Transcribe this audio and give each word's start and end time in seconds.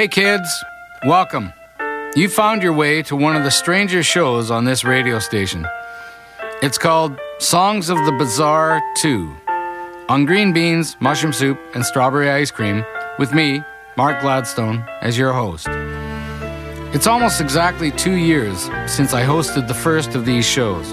Hey 0.00 0.08
kids, 0.08 0.64
welcome. 1.04 1.52
You 2.16 2.30
found 2.30 2.62
your 2.62 2.72
way 2.72 3.02
to 3.02 3.14
one 3.14 3.36
of 3.36 3.44
the 3.44 3.50
stranger 3.50 4.02
shows 4.02 4.50
on 4.50 4.64
this 4.64 4.82
radio 4.82 5.18
station. 5.18 5.66
It's 6.62 6.78
called 6.78 7.20
Songs 7.38 7.90
of 7.90 7.98
the 8.06 8.12
Bizarre 8.12 8.80
2 9.02 9.36
on 10.08 10.24
green 10.24 10.54
beans, 10.54 10.96
mushroom 11.00 11.34
soup, 11.34 11.60
and 11.74 11.84
strawberry 11.84 12.30
ice 12.30 12.50
cream 12.50 12.82
with 13.18 13.34
me, 13.34 13.62
Mark 13.98 14.22
Gladstone, 14.22 14.82
as 15.02 15.18
your 15.18 15.34
host. 15.34 15.66
It's 16.94 17.06
almost 17.06 17.42
exactly 17.42 17.90
two 17.90 18.14
years 18.14 18.70
since 18.86 19.12
I 19.12 19.22
hosted 19.22 19.68
the 19.68 19.74
first 19.74 20.14
of 20.14 20.24
these 20.24 20.46
shows. 20.46 20.90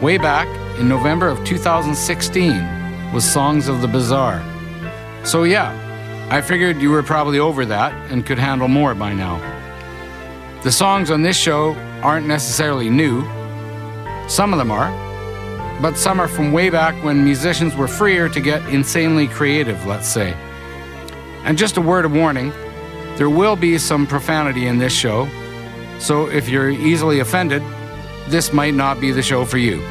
Way 0.00 0.16
back 0.16 0.46
in 0.78 0.88
November 0.88 1.26
of 1.26 1.44
2016 1.44 3.12
was 3.12 3.28
Songs 3.28 3.66
of 3.66 3.80
the 3.80 3.88
Bizarre. 3.88 4.40
So, 5.24 5.42
yeah, 5.42 5.87
I 6.30 6.42
figured 6.42 6.82
you 6.82 6.90
were 6.90 7.02
probably 7.02 7.38
over 7.38 7.64
that 7.64 7.92
and 8.12 8.24
could 8.24 8.38
handle 8.38 8.68
more 8.68 8.94
by 8.94 9.14
now. 9.14 9.38
The 10.62 10.70
songs 10.70 11.10
on 11.10 11.22
this 11.22 11.38
show 11.38 11.74
aren't 12.02 12.26
necessarily 12.26 12.90
new, 12.90 13.22
some 14.28 14.52
of 14.52 14.58
them 14.58 14.70
are, 14.70 14.90
but 15.80 15.96
some 15.96 16.20
are 16.20 16.28
from 16.28 16.52
way 16.52 16.68
back 16.68 17.02
when 17.02 17.24
musicians 17.24 17.74
were 17.74 17.88
freer 17.88 18.28
to 18.28 18.40
get 18.40 18.62
insanely 18.68 19.26
creative, 19.26 19.86
let's 19.86 20.06
say. 20.06 20.34
And 21.44 21.56
just 21.56 21.78
a 21.78 21.80
word 21.80 22.04
of 22.04 22.12
warning 22.12 22.52
there 23.16 23.30
will 23.30 23.56
be 23.56 23.78
some 23.78 24.06
profanity 24.06 24.66
in 24.66 24.78
this 24.78 24.92
show, 24.92 25.26
so 25.98 26.26
if 26.26 26.48
you're 26.48 26.68
easily 26.70 27.20
offended, 27.20 27.62
this 28.28 28.52
might 28.52 28.74
not 28.74 29.00
be 29.00 29.10
the 29.12 29.22
show 29.22 29.44
for 29.46 29.58
you. 29.58 29.82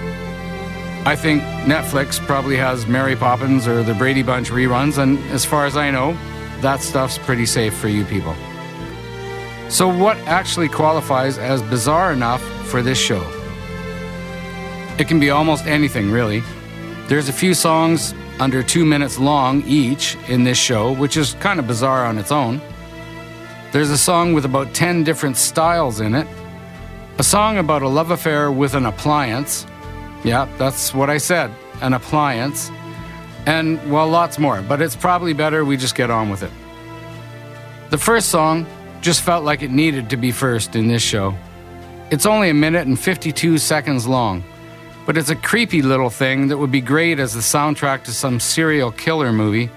I 1.03 1.15
think 1.15 1.41
Netflix 1.65 2.19
probably 2.19 2.57
has 2.57 2.85
Mary 2.85 3.15
Poppins 3.15 3.67
or 3.67 3.81
the 3.81 3.93
Brady 3.93 4.23
Bunch 4.23 4.49
reruns, 4.49 4.97
and 4.97 5.17
as 5.31 5.45
far 5.45 5.65
as 5.65 5.75
I 5.75 5.89
know, 5.89 6.17
that 6.61 6.81
stuff's 6.81 7.17
pretty 7.17 7.45
safe 7.45 7.75
for 7.75 7.87
you 7.87 8.05
people. 8.05 8.35
So, 9.69 9.87
what 9.87 10.17
actually 10.19 10.69
qualifies 10.69 11.37
as 11.37 11.61
bizarre 11.61 12.13
enough 12.13 12.41
for 12.67 12.81
this 12.81 12.97
show? 12.97 13.21
It 14.97 15.07
can 15.07 15.19
be 15.19 15.29
almost 15.29 15.65
anything, 15.65 16.09
really. 16.09 16.41
There's 17.07 17.29
a 17.29 17.33
few 17.33 17.53
songs 17.53 18.13
under 18.39 18.63
two 18.63 18.85
minutes 18.85 19.19
long 19.19 19.63
each 19.63 20.17
in 20.27 20.43
this 20.43 20.57
show, 20.57 20.91
which 20.91 21.17
is 21.17 21.33
kind 21.35 21.59
of 21.59 21.67
bizarre 21.67 22.05
on 22.05 22.17
its 22.17 22.31
own. 22.31 22.61
There's 23.71 23.89
a 23.89 23.97
song 23.97 24.33
with 24.33 24.45
about 24.45 24.73
10 24.73 25.03
different 25.03 25.37
styles 25.37 25.99
in 25.99 26.15
it, 26.15 26.27
a 27.17 27.23
song 27.23 27.57
about 27.57 27.81
a 27.81 27.87
love 27.87 28.11
affair 28.11 28.51
with 28.51 28.73
an 28.73 28.85
appliance 28.85 29.65
yeah, 30.23 30.47
that's 30.57 30.93
what 30.93 31.09
I 31.09 31.17
said 31.17 31.51
an 31.81 31.93
appliance. 31.93 32.71
And, 33.47 33.79
well, 33.89 34.09
lots 34.09 34.37
more, 34.37 34.61
but 34.61 34.81
it's 34.81 34.97
probably 34.97 35.31
better 35.31 35.63
we 35.63 35.77
just 35.77 35.95
get 35.95 36.11
on 36.11 36.29
with 36.29 36.43
it. 36.43 36.51
The 37.91 37.97
first 37.97 38.27
song 38.27 38.65
just 38.99 39.21
felt 39.21 39.45
like 39.45 39.61
it 39.61 39.71
needed 39.71 40.09
to 40.09 40.17
be 40.17 40.31
first 40.31 40.75
in 40.75 40.89
this 40.89 41.01
show. 41.01 41.33
It's 42.11 42.25
only 42.25 42.49
a 42.49 42.53
minute 42.53 42.87
and 42.87 42.99
52 42.99 43.57
seconds 43.57 44.05
long, 44.05 44.43
but 45.05 45.17
it's 45.17 45.29
a 45.29 45.35
creepy 45.35 45.81
little 45.81 46.09
thing 46.09 46.49
that 46.49 46.57
would 46.57 46.73
be 46.73 46.81
great 46.81 47.19
as 47.19 47.33
the 47.33 47.39
soundtrack 47.39 48.03
to 48.03 48.11
some 48.11 48.41
serial 48.41 48.91
killer 48.91 49.31
movie. 49.31 49.69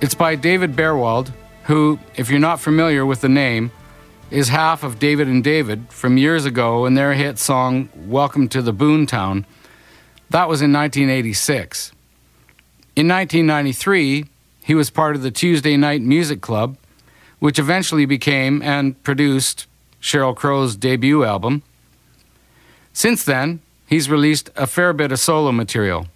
It's 0.00 0.14
by 0.14 0.34
David 0.34 0.74
Baerwald, 0.74 1.34
who, 1.64 1.98
if 2.16 2.30
you're 2.30 2.40
not 2.40 2.60
familiar 2.60 3.04
with 3.04 3.20
the 3.20 3.28
name, 3.28 3.72
is 4.30 4.48
half 4.48 4.84
of 4.84 4.98
David 4.98 5.28
and 5.28 5.44
David 5.44 5.84
from 5.90 6.16
years 6.16 6.46
ago 6.46 6.86
in 6.86 6.94
their 6.94 7.12
hit 7.12 7.38
song 7.38 7.90
Welcome 7.94 8.48
to 8.48 8.62
the 8.62 8.72
Boomtown. 8.72 9.44
That 10.30 10.48
was 10.48 10.62
in 10.62 10.72
1986. 10.72 11.92
In 13.00 13.08
1993, 13.08 14.26
he 14.62 14.74
was 14.74 14.90
part 14.90 15.16
of 15.16 15.22
the 15.22 15.30
Tuesday 15.30 15.74
Night 15.78 16.02
Music 16.02 16.42
Club, 16.42 16.76
which 17.38 17.58
eventually 17.58 18.04
became 18.04 18.60
and 18.60 19.02
produced 19.02 19.66
Sheryl 20.02 20.36
Crow's 20.36 20.76
debut 20.76 21.24
album. 21.24 21.62
Since 22.92 23.24
then, 23.24 23.60
he's 23.86 24.10
released 24.10 24.50
a 24.54 24.66
fair 24.66 24.92
bit 24.92 25.12
of 25.12 25.18
solo 25.18 25.50
material, 25.50 26.08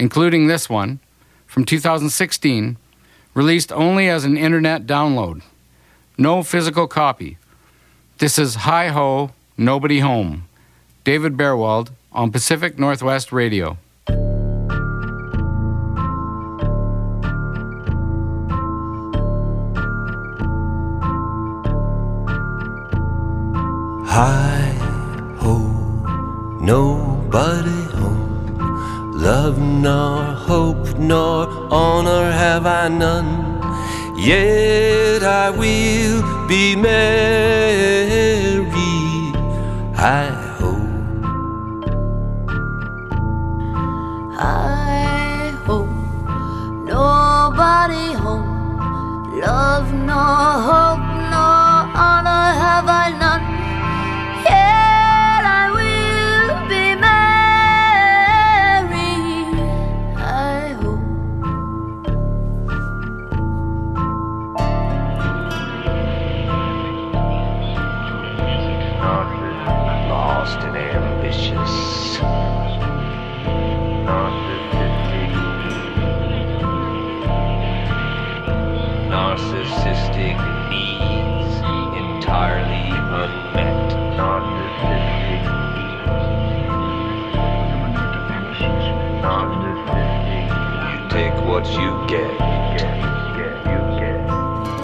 including 0.00 0.48
this 0.48 0.68
one 0.68 0.98
from 1.46 1.64
2016, 1.64 2.76
released 3.34 3.70
only 3.70 4.08
as 4.08 4.24
an 4.24 4.36
internet 4.36 4.84
download. 4.84 5.42
No 6.18 6.42
physical 6.42 6.88
copy. 6.88 7.38
This 8.18 8.36
is 8.36 8.66
Hi 8.66 8.88
Ho, 8.88 9.30
Nobody 9.56 10.00
Home. 10.00 10.48
David 11.04 11.36
Baerwald 11.36 11.92
on 12.10 12.32
Pacific 12.32 12.80
Northwest 12.80 13.30
Radio. 13.30 13.78
Hi 24.14 24.68
ho, 25.40 25.54
nobody 26.60 27.82
home. 27.96 28.44
Love 29.14 29.58
nor 29.58 30.22
hope 30.48 30.98
nor 30.98 31.48
honor 31.72 32.30
have 32.30 32.66
I 32.66 32.88
none 32.88 33.30
yet 34.18 35.22
I 35.22 35.48
will 35.48 36.20
be 36.46 36.76
merry. 36.76 36.92
I 39.96 40.26
hope. 40.58 41.24
I 44.38 45.56
hope 45.64 45.96
nobody 46.84 48.12
home, 48.12 49.40
love 49.40 49.90
nor 49.94 50.44
hope 50.68 51.11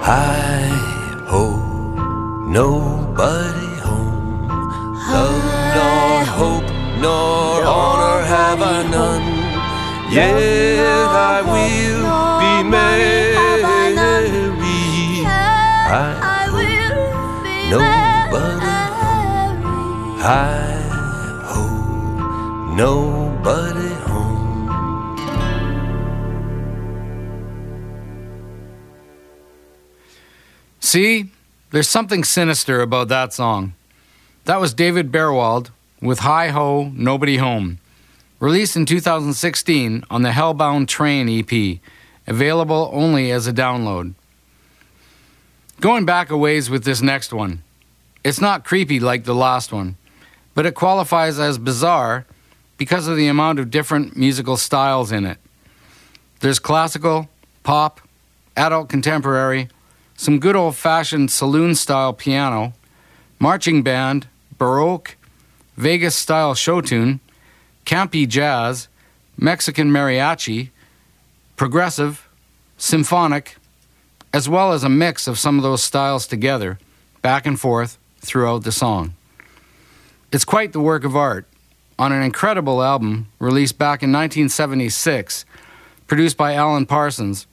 Hi 0.08 0.64
ho, 1.30 1.42
nobody 2.56 3.70
home. 3.86 4.48
Love 5.12 5.48
nor 5.76 6.18
hope 6.38 6.70
nor 7.02 7.56
honor 7.72 8.18
have 8.32 8.60
I 8.62 8.64
none. 8.94 9.28
Yet 10.10 10.80
I 11.12 11.14
will 11.52 12.02
be 12.40 12.52
married. 12.70 13.36
I 13.36 13.38
will 16.56 16.96
be 17.44 17.56
nobody 17.74 18.56
married. 18.64 19.60
Hi 20.24 20.72
ho, 21.50 21.62
nobody 22.82 23.92
home. 24.08 24.37
See, 30.88 31.26
there's 31.70 31.86
something 31.86 32.24
sinister 32.24 32.80
about 32.80 33.08
that 33.08 33.34
song. 33.34 33.74
That 34.46 34.58
was 34.58 34.72
David 34.72 35.12
Baerwald 35.12 35.68
with 36.00 36.20
Hi 36.20 36.48
Ho, 36.48 36.90
Nobody 36.94 37.36
Home, 37.36 37.78
released 38.40 38.74
in 38.74 38.86
2016 38.86 40.02
on 40.08 40.22
the 40.22 40.30
Hellbound 40.30 40.88
Train 40.88 41.28
EP, 41.28 41.80
available 42.26 42.88
only 42.90 43.30
as 43.30 43.46
a 43.46 43.52
download. 43.52 44.14
Going 45.78 46.06
back 46.06 46.30
a 46.30 46.38
ways 46.38 46.70
with 46.70 46.84
this 46.84 47.02
next 47.02 47.34
one, 47.34 47.62
it's 48.24 48.40
not 48.40 48.64
creepy 48.64 48.98
like 48.98 49.24
the 49.24 49.34
last 49.34 49.70
one, 49.70 49.96
but 50.54 50.64
it 50.64 50.74
qualifies 50.74 51.38
as 51.38 51.58
bizarre 51.58 52.24
because 52.78 53.08
of 53.08 53.18
the 53.18 53.28
amount 53.28 53.58
of 53.58 53.70
different 53.70 54.16
musical 54.16 54.56
styles 54.56 55.12
in 55.12 55.26
it. 55.26 55.36
There's 56.40 56.58
classical, 56.58 57.28
pop, 57.62 58.00
adult 58.56 58.88
contemporary, 58.88 59.68
some 60.18 60.40
good 60.40 60.56
old 60.56 60.74
fashioned 60.74 61.30
saloon 61.30 61.76
style 61.76 62.12
piano, 62.12 62.72
marching 63.38 63.84
band, 63.84 64.26
Baroque, 64.58 65.16
Vegas 65.76 66.16
style 66.16 66.56
show 66.56 66.80
tune, 66.80 67.20
campy 67.86 68.26
jazz, 68.26 68.88
Mexican 69.36 69.92
mariachi, 69.92 70.70
progressive, 71.54 72.28
symphonic, 72.76 73.56
as 74.34 74.48
well 74.48 74.72
as 74.72 74.82
a 74.82 74.88
mix 74.88 75.28
of 75.28 75.38
some 75.38 75.56
of 75.56 75.62
those 75.62 75.84
styles 75.84 76.26
together, 76.26 76.80
back 77.22 77.46
and 77.46 77.60
forth 77.60 77.96
throughout 78.18 78.64
the 78.64 78.72
song. 78.72 79.14
It's 80.32 80.44
quite 80.44 80.72
the 80.72 80.80
work 80.80 81.04
of 81.04 81.14
art 81.14 81.46
on 81.96 82.10
an 82.10 82.22
incredible 82.22 82.82
album 82.82 83.28
released 83.38 83.78
back 83.78 84.02
in 84.02 84.10
1976, 84.10 85.44
produced 86.08 86.36
by 86.36 86.54
Alan 86.54 86.86
Parsons 86.86 87.46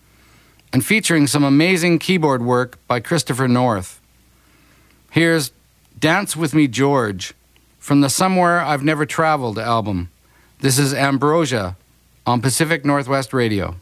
and 0.76 0.86
featuring 0.86 1.26
some 1.26 1.46
amazing 1.46 1.98
keyboard 1.98 2.42
work 2.42 2.78
by 2.86 3.00
Christopher 3.00 3.48
North. 3.48 4.02
Here's 5.10 5.54
Dance 5.98 6.36
With 6.36 6.54
Me 6.54 6.68
George 6.68 7.34
from 7.80 8.02
the 8.02 8.10
Somewhere 8.10 8.60
I've 8.60 8.84
Never 8.84 9.06
Traveled 9.06 9.58
album. 9.58 10.10
This 10.60 10.78
is 10.78 10.94
Ambrosia 10.94 11.78
on 12.26 12.42
Pacific 12.42 12.84
Northwest 12.84 13.32
Radio. 13.32 13.78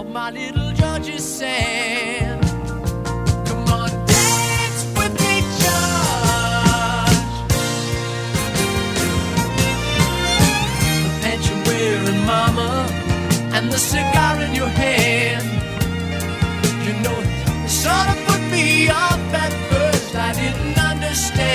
on 0.00 0.12
my 0.14 0.30
little 0.30 0.72
Georgia 0.72 1.18
sand. 1.18 2.40
Mama, 12.26 12.86
and 13.56 13.72
the 13.72 13.78
cigar 13.78 14.40
in 14.40 14.54
your 14.54 14.68
hand. 14.68 15.46
You 16.86 16.92
know, 17.02 17.16
it 17.64 17.68
sort 17.68 18.06
of 18.12 18.18
put 18.28 18.42
me 18.52 18.88
off 18.88 19.34
at 19.44 19.52
first. 19.68 20.14
I 20.14 20.32
didn't 20.40 20.78
understand. 20.78 21.49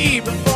Eve. 0.00 0.49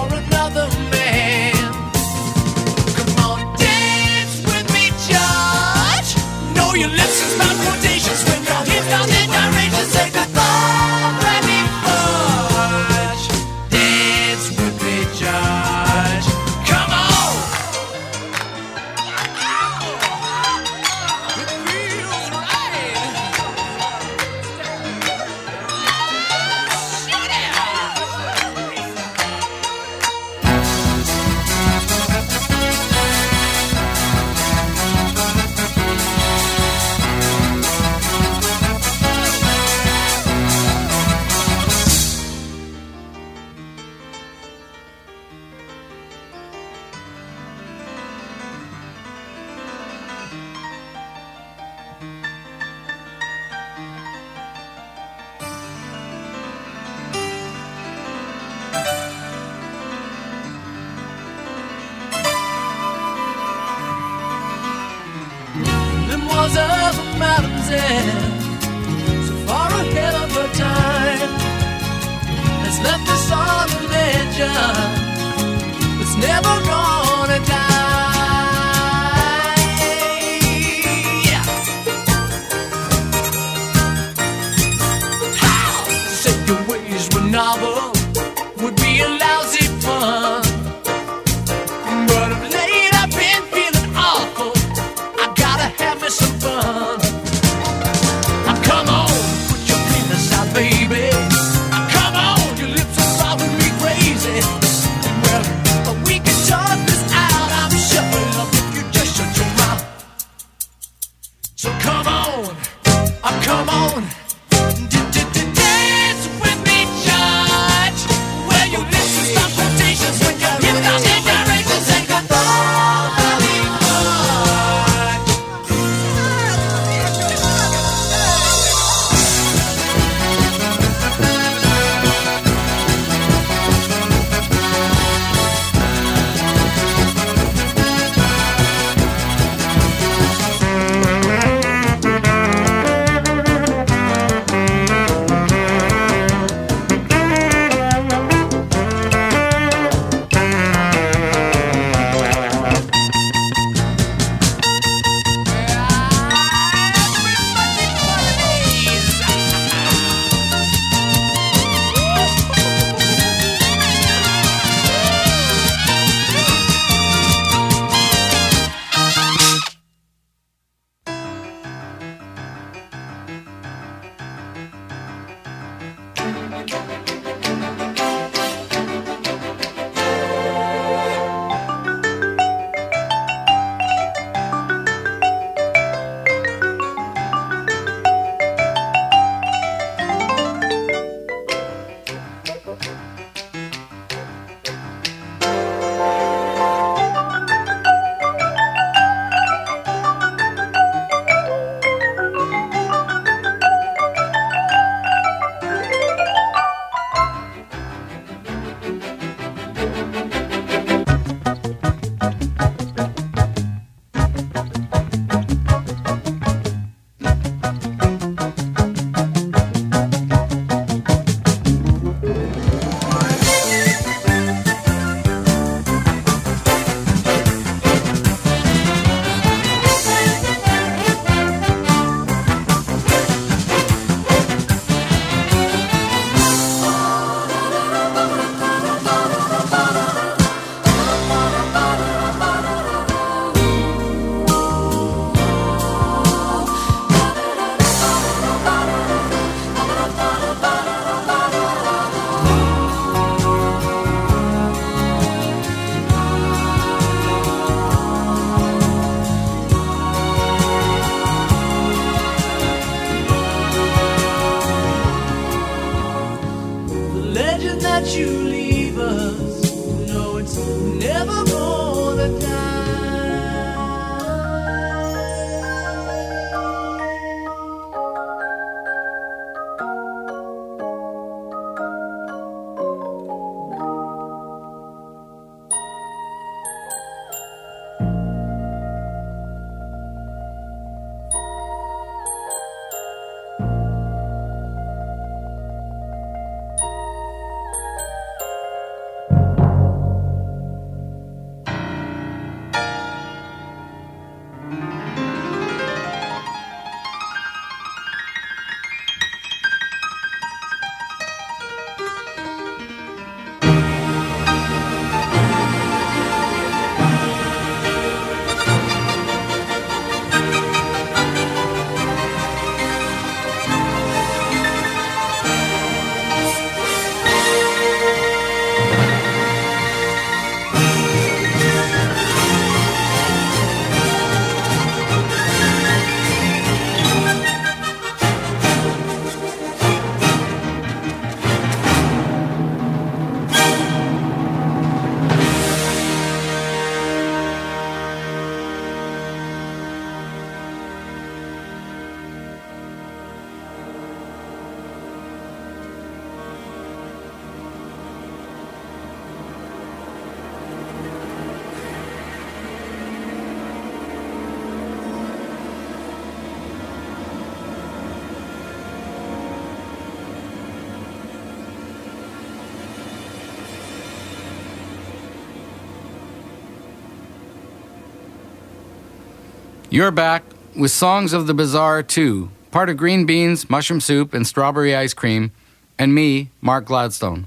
You're 379.94 380.10
back 380.10 380.42
with 380.74 380.90
Songs 380.90 381.32
of 381.32 381.46
the 381.46 381.54
Bizarre 381.54 382.02
2, 382.02 382.50
part 382.72 382.90
of 382.90 382.96
Green 382.96 383.26
Beans, 383.26 383.70
Mushroom 383.70 384.00
Soup, 384.00 384.34
and 384.34 384.44
Strawberry 384.44 384.92
Ice 384.92 385.14
Cream, 385.14 385.52
and 385.96 386.12
me, 386.12 386.50
Mark 386.60 386.86
Gladstone. 386.86 387.46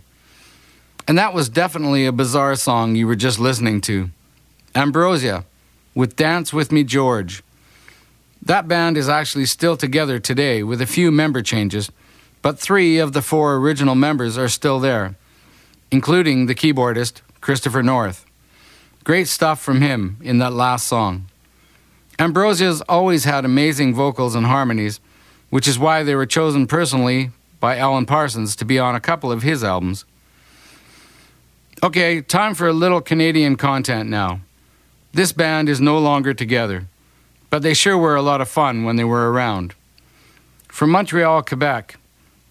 And 1.09 1.17
that 1.17 1.33
was 1.33 1.49
definitely 1.49 2.05
a 2.05 2.13
bizarre 2.13 2.55
song 2.55 2.95
you 2.95 3.05
were 3.05 3.17
just 3.17 3.37
listening 3.37 3.81
to. 3.81 4.11
Ambrosia 4.73 5.43
with 5.93 6.15
Dance 6.15 6.53
With 6.53 6.71
Me 6.71 6.85
George. 6.85 7.43
That 8.41 8.65
band 8.65 8.95
is 8.95 9.09
actually 9.09 9.45
still 9.47 9.75
together 9.75 10.17
today 10.17 10.63
with 10.63 10.81
a 10.81 10.87
few 10.87 11.11
member 11.11 11.41
changes, 11.41 11.91
but 12.41 12.57
three 12.57 12.97
of 12.97 13.11
the 13.11 13.21
four 13.21 13.57
original 13.57 13.95
members 13.95 14.37
are 14.37 14.47
still 14.47 14.79
there, 14.79 15.17
including 15.91 16.45
the 16.45 16.55
keyboardist, 16.55 17.19
Christopher 17.41 17.83
North. 17.83 18.25
Great 19.03 19.27
stuff 19.27 19.61
from 19.61 19.81
him 19.81 20.15
in 20.21 20.37
that 20.37 20.53
last 20.53 20.87
song. 20.87 21.27
Ambrosia's 22.19 22.81
always 22.89 23.25
had 23.25 23.45
amazing 23.45 23.93
vocals 23.93 24.33
and 24.33 24.45
harmonies, 24.45 24.99
which 25.49 25.67
is 25.67 25.77
why 25.77 26.03
they 26.03 26.15
were 26.15 26.25
chosen 26.25 26.65
personally 26.65 27.31
by 27.59 27.77
Alan 27.77 28.05
Parsons 28.05 28.55
to 28.55 28.65
be 28.65 28.79
on 28.79 28.95
a 28.95 28.99
couple 28.99 29.31
of 29.31 29.43
his 29.43 29.63
albums. 29.63 30.05
Okay, 31.83 32.21
time 32.21 32.55
for 32.55 32.67
a 32.67 32.73
little 32.73 33.01
Canadian 33.01 33.55
content 33.55 34.09
now. 34.09 34.41
This 35.13 35.31
band 35.31 35.69
is 35.69 35.79
no 35.79 35.99
longer 35.99 36.33
together, 36.33 36.87
but 37.51 37.61
they 37.61 37.75
sure 37.75 37.97
were 37.97 38.15
a 38.15 38.21
lot 38.21 38.41
of 38.41 38.49
fun 38.49 38.83
when 38.83 38.95
they 38.95 39.03
were 39.03 39.31
around. 39.31 39.75
From 40.67 40.89
Montreal, 40.89 41.43
Quebec, 41.43 41.97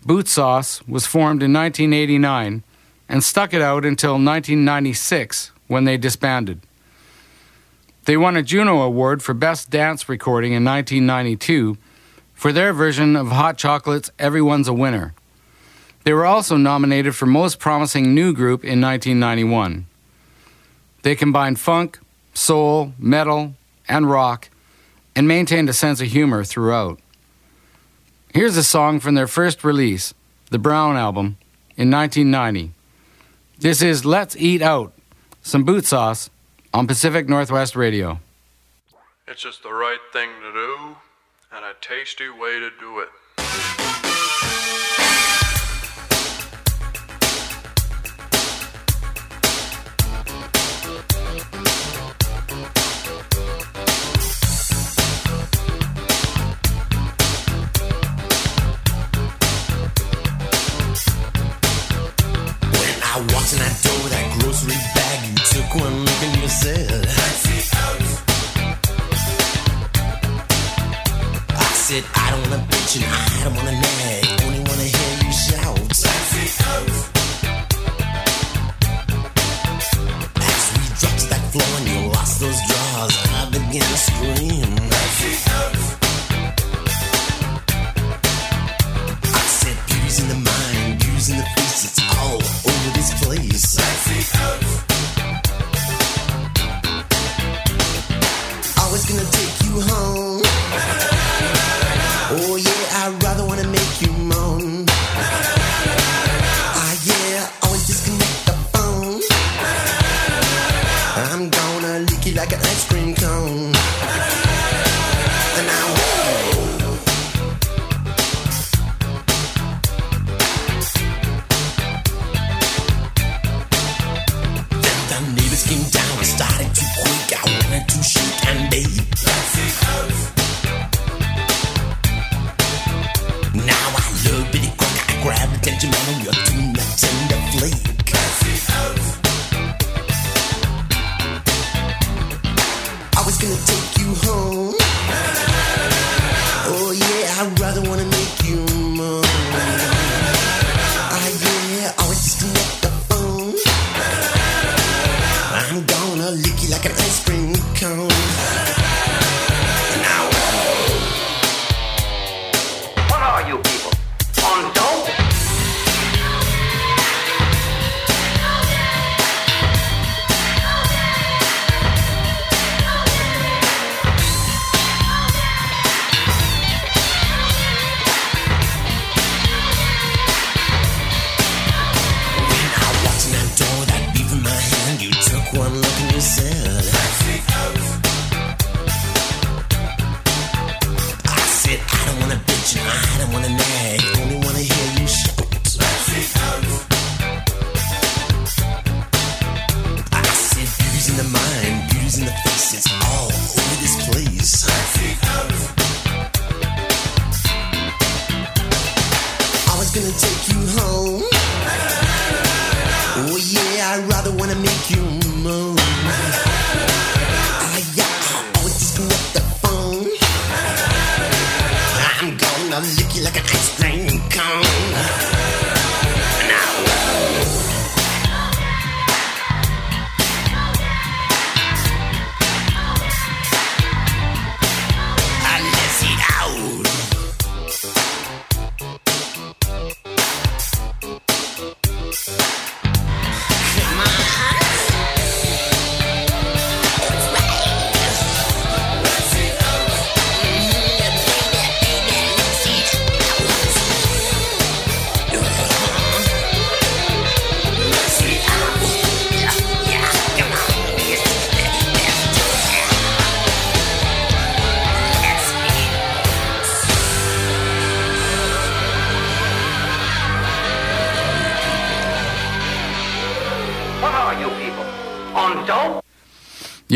Bootsauce 0.05 0.87
was 0.89 1.07
formed 1.07 1.43
in 1.43 1.53
1989 1.53 2.63
and 3.09 3.25
stuck 3.25 3.53
it 3.53 3.63
out 3.63 3.85
until 3.85 4.13
1996 4.13 5.51
when 5.67 5.85
they 5.85 5.97
disbanded. 5.97 6.61
They 8.07 8.17
won 8.17 8.37
a 8.37 8.43
Juno 8.45 8.83
Award 8.83 9.21
for 9.21 9.35
Best 9.35 9.69
Dance 9.69 10.09
Recording 10.09 10.53
in 10.53 10.65
1992 10.65 11.77
for 12.35 12.53
their 12.53 12.73
version 12.73 13.17
of 13.17 13.33
Hot 13.33 13.59
Chocolate's 13.59 14.13
Everyone's 14.17 14.69
a 14.69 14.73
Winner. 14.73 15.13
They 16.05 16.13
were 16.13 16.25
also 16.25 16.57
nominated 16.57 17.17
for 17.17 17.27
Most 17.27 17.59
Promising 17.59 18.15
New 18.15 18.33
Group 18.33 18.63
in 18.63 18.81
1991. 18.81 19.87
They 21.03 21.17
combined 21.17 21.59
funk, 21.59 21.99
soul, 22.33 22.93
metal, 22.97 23.55
and 23.89 24.09
rock, 24.09 24.51
and 25.17 25.27
maintained 25.27 25.69
a 25.69 25.73
sense 25.73 26.01
of 26.01 26.07
humor 26.07 26.45
throughout. 26.45 27.01
Here's 28.33 28.57
a 28.57 28.63
song 28.63 29.01
from 29.01 29.17
their 29.17 29.27
first 29.27 29.65
release, 29.65 30.15
the 30.53 30.61
Brown 30.61 30.97
Album, 30.97 31.39
in 31.77 31.91
1990. 31.91 32.71
This 33.59 33.83
is 33.83 34.05
Let's 34.05 34.37
Eat 34.37 34.63
Out, 34.63 34.93
some 35.43 35.67
Bootsauce 35.67 36.31
on 36.77 36.87
Pacific 36.87 37.27
Northwest 37.27 37.75
Radio. 37.75 38.21
It's 39.27 39.41
just 39.41 39.63
the 39.63 39.73
right 39.73 39.99
thing 40.13 40.29
to 40.43 40.53
do 40.53 40.97
and 41.51 41.65
a 41.65 41.73
tasty 41.81 42.29
way 42.29 42.59
to 42.59 42.69
do 42.79 43.01
it. 43.01 43.09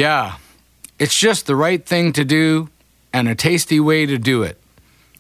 Yeah, 0.01 0.37
it's 0.99 1.21
just 1.21 1.45
the 1.45 1.55
right 1.55 1.85
thing 1.85 2.15
to 2.15 2.25
do 2.25 2.71
and 3.13 3.29
a 3.29 3.35
tasty 3.35 3.79
way 3.79 4.07
to 4.07 4.17
do 4.17 4.43
it. 4.43 4.59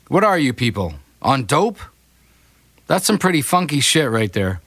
What 0.08 0.24
are 0.24 0.38
you 0.38 0.54
people? 0.54 0.94
On 1.20 1.44
dope? 1.44 1.76
That's 2.86 3.04
some 3.04 3.18
pretty 3.18 3.42
funky 3.42 3.80
shit 3.80 4.10
right 4.10 4.32
there. 4.32 4.62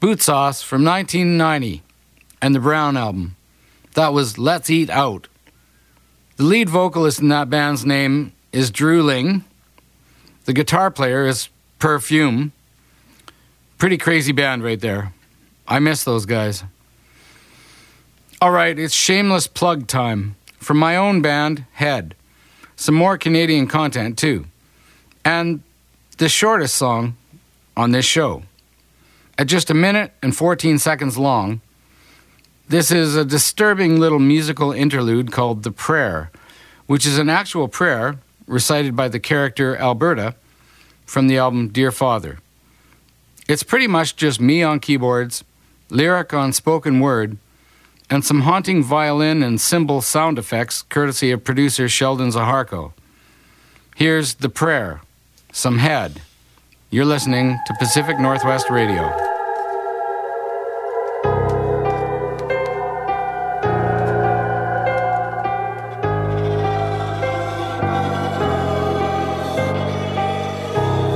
Bootsauce 0.00 0.64
from 0.64 0.82
1990 0.82 1.84
and 2.42 2.52
the 2.52 2.58
Brown 2.58 2.96
album. 2.96 3.36
That 3.94 4.12
was 4.12 4.38
Let's 4.38 4.70
Eat 4.70 4.90
Out. 4.90 5.28
The 6.34 6.42
lead 6.42 6.68
vocalist 6.68 7.20
in 7.20 7.28
that 7.28 7.48
band's 7.48 7.86
name 7.86 8.32
is 8.50 8.72
Drew 8.72 9.04
Ling. 9.04 9.44
The 10.46 10.52
guitar 10.52 10.90
player 10.90 11.28
is 11.28 11.48
Pere 11.78 12.00
Fume. 12.00 12.50
Pretty 13.78 13.98
crazy 13.98 14.32
band 14.32 14.64
right 14.64 14.80
there. 14.80 15.12
I 15.68 15.78
miss 15.78 16.02
those 16.02 16.26
guys. 16.26 16.64
All 18.40 18.52
right, 18.52 18.78
it's 18.78 18.94
shameless 18.94 19.48
plug 19.48 19.88
time 19.88 20.36
from 20.58 20.78
my 20.78 20.94
own 20.94 21.20
band, 21.20 21.64
Head. 21.72 22.14
Some 22.76 22.94
more 22.94 23.18
Canadian 23.18 23.66
content, 23.66 24.16
too. 24.16 24.46
And 25.24 25.60
the 26.18 26.28
shortest 26.28 26.76
song 26.76 27.16
on 27.76 27.90
this 27.90 28.04
show. 28.04 28.44
At 29.36 29.48
just 29.48 29.70
a 29.70 29.74
minute 29.74 30.12
and 30.22 30.36
14 30.36 30.78
seconds 30.78 31.18
long, 31.18 31.62
this 32.68 32.92
is 32.92 33.16
a 33.16 33.24
disturbing 33.24 33.98
little 33.98 34.20
musical 34.20 34.70
interlude 34.70 35.32
called 35.32 35.64
The 35.64 35.72
Prayer, 35.72 36.30
which 36.86 37.06
is 37.06 37.18
an 37.18 37.28
actual 37.28 37.66
prayer 37.66 38.20
recited 38.46 38.94
by 38.94 39.08
the 39.08 39.18
character 39.18 39.76
Alberta 39.76 40.36
from 41.06 41.26
the 41.26 41.38
album 41.38 41.70
Dear 41.70 41.90
Father. 41.90 42.38
It's 43.48 43.64
pretty 43.64 43.88
much 43.88 44.14
just 44.14 44.40
me 44.40 44.62
on 44.62 44.78
keyboards, 44.78 45.42
lyric 45.90 46.32
on 46.32 46.52
spoken 46.52 47.00
word, 47.00 47.36
and 48.10 48.24
some 48.24 48.42
haunting 48.42 48.82
violin 48.82 49.42
and 49.42 49.60
cymbal 49.60 50.00
sound 50.00 50.38
effects 50.38 50.82
courtesy 50.82 51.30
of 51.30 51.44
producer 51.44 51.88
Sheldon 51.88 52.30
Zaharko. 52.30 52.92
Here's 53.96 54.34
The 54.34 54.48
Prayer, 54.48 55.02
some 55.52 55.78
head. 55.78 56.22
You're 56.90 57.04
listening 57.04 57.58
to 57.66 57.74
Pacific 57.78 58.18
Northwest 58.18 58.70
Radio. 58.70 59.02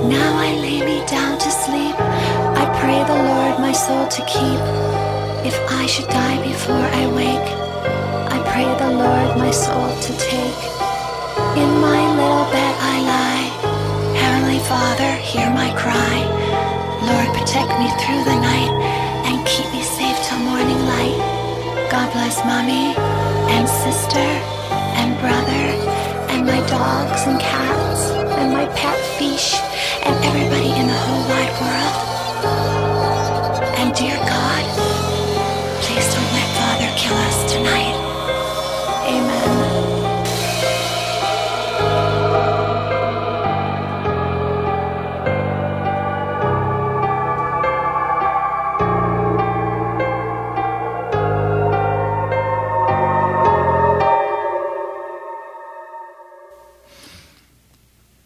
Now 0.08 0.36
I 0.36 0.58
lay 0.60 0.84
me 0.84 1.06
down 1.06 1.38
to 1.38 1.50
sleep. 1.50 1.96
I 1.98 2.78
pray 2.80 3.02
the 3.04 3.22
Lord 3.22 3.60
my 3.60 3.72
soul 3.72 4.06
to 4.08 4.24
keep. 4.26 5.01
If 5.44 5.58
I 5.68 5.86
should 5.86 6.06
die 6.06 6.38
before 6.40 6.86
I 7.02 7.02
wake, 7.10 7.48
I 8.30 8.38
pray 8.54 8.62
the 8.78 8.94
Lord 8.94 9.36
my 9.36 9.50
soul 9.50 9.90
to 9.90 10.12
take. 10.14 10.62
In 11.58 11.70
my 11.82 11.98
little 12.14 12.46
bed 12.54 12.74
I 12.78 12.96
lie. 13.02 13.48
Heavenly 14.22 14.62
Father, 14.70 15.10
hear 15.18 15.50
my 15.50 15.74
cry. 15.74 16.18
Lord, 17.02 17.28
protect 17.34 17.74
me 17.82 17.90
through 17.98 18.22
the 18.22 18.38
night 18.38 18.70
and 19.26 19.42
keep 19.44 19.66
me 19.74 19.82
safe 19.82 20.14
till 20.22 20.38
morning 20.46 20.78
light. 20.86 21.18
God 21.90 22.12
bless 22.14 22.38
mommy 22.46 22.94
and 23.50 23.66
sister 23.68 24.28
and 24.94 25.18
brother 25.18 25.64
and 26.30 26.46
my 26.46 26.62
dogs 26.70 27.26
and 27.26 27.40
cats 27.40 28.14
and 28.38 28.52
my 28.52 28.66
pet 28.78 28.98
fish 29.18 29.58
and 30.06 30.14
everybody 30.22 30.70
in 30.70 30.86
the 30.86 31.00
whole 31.02 31.24
wide 31.26 31.54
world. 31.58 32.12
And 33.82 33.92
dear 33.92 34.16
God, 34.22 34.61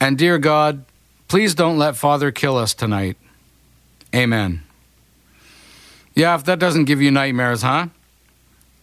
And 0.07 0.17
dear 0.17 0.39
God, 0.39 0.85
please 1.27 1.57
don't 1.57 1.79
let 1.79 1.97
Father 1.97 2.31
kill 2.31 2.57
us 2.57 2.75
tonight. 2.75 3.17
Amen. 4.15 4.63
Yeah, 6.15 6.37
if 6.37 6.45
that 6.45 6.61
doesn't 6.61 6.85
give 6.85 7.03
you 7.03 7.11
nightmares, 7.11 7.63
huh? 7.63 7.89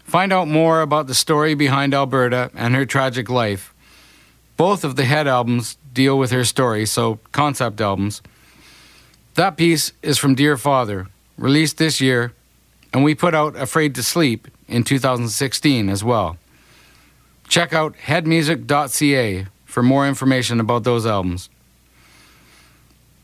Find 0.03 0.31
out 0.31 0.47
more 0.47 0.81
about 0.81 1.07
the 1.07 1.15
story 1.15 1.55
behind 1.55 1.93
Alberta 1.93 2.51
and 2.53 2.75
her 2.75 2.85
tragic 2.85 3.29
life. 3.29 3.73
Both 4.57 4.83
of 4.83 4.95
the 4.95 5.05
Head 5.05 5.27
albums 5.27 5.77
deal 5.93 6.17
with 6.17 6.31
her 6.31 6.45
story, 6.45 6.85
so 6.85 7.19
concept 7.31 7.81
albums. 7.81 8.21
That 9.35 9.57
piece 9.57 9.93
is 10.03 10.17
from 10.19 10.35
Dear 10.35 10.57
Father, 10.57 11.07
released 11.37 11.77
this 11.77 11.99
year, 11.99 12.33
and 12.93 13.03
we 13.03 13.15
put 13.15 13.33
out 13.33 13.55
Afraid 13.55 13.95
to 13.95 14.03
Sleep 14.03 14.47
in 14.67 14.83
2016 14.83 15.89
as 15.89 16.03
well. 16.03 16.37
Check 17.47 17.73
out 17.73 17.95
headmusic.ca 17.95 19.47
for 19.65 19.83
more 19.83 20.07
information 20.07 20.59
about 20.59 20.83
those 20.83 21.05
albums. 21.05 21.49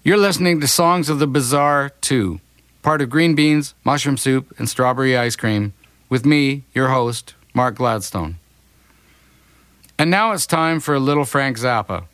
You're 0.03 0.17
listening 0.17 0.59
to 0.61 0.67
Songs 0.67 1.09
of 1.09 1.19
the 1.19 1.27
Bizarre 1.27 1.91
2, 2.01 2.39
part 2.81 3.01
of 3.01 3.09
Green 3.09 3.35
Beans, 3.35 3.75
Mushroom 3.83 4.17
Soup, 4.17 4.51
and 4.57 4.67
Strawberry 4.67 5.15
Ice 5.15 5.35
Cream, 5.35 5.73
with 6.09 6.25
me, 6.25 6.63
your 6.73 6.89
host, 6.89 7.35
Mark 7.53 7.75
Gladstone. 7.75 8.37
And 9.97 10.09
now 10.09 10.31
it's 10.31 10.47
time 10.47 10.79
for 10.79 10.95
a 10.95 10.99
little 10.99 11.25
Frank 11.25 11.57
Zappa. 11.57 12.05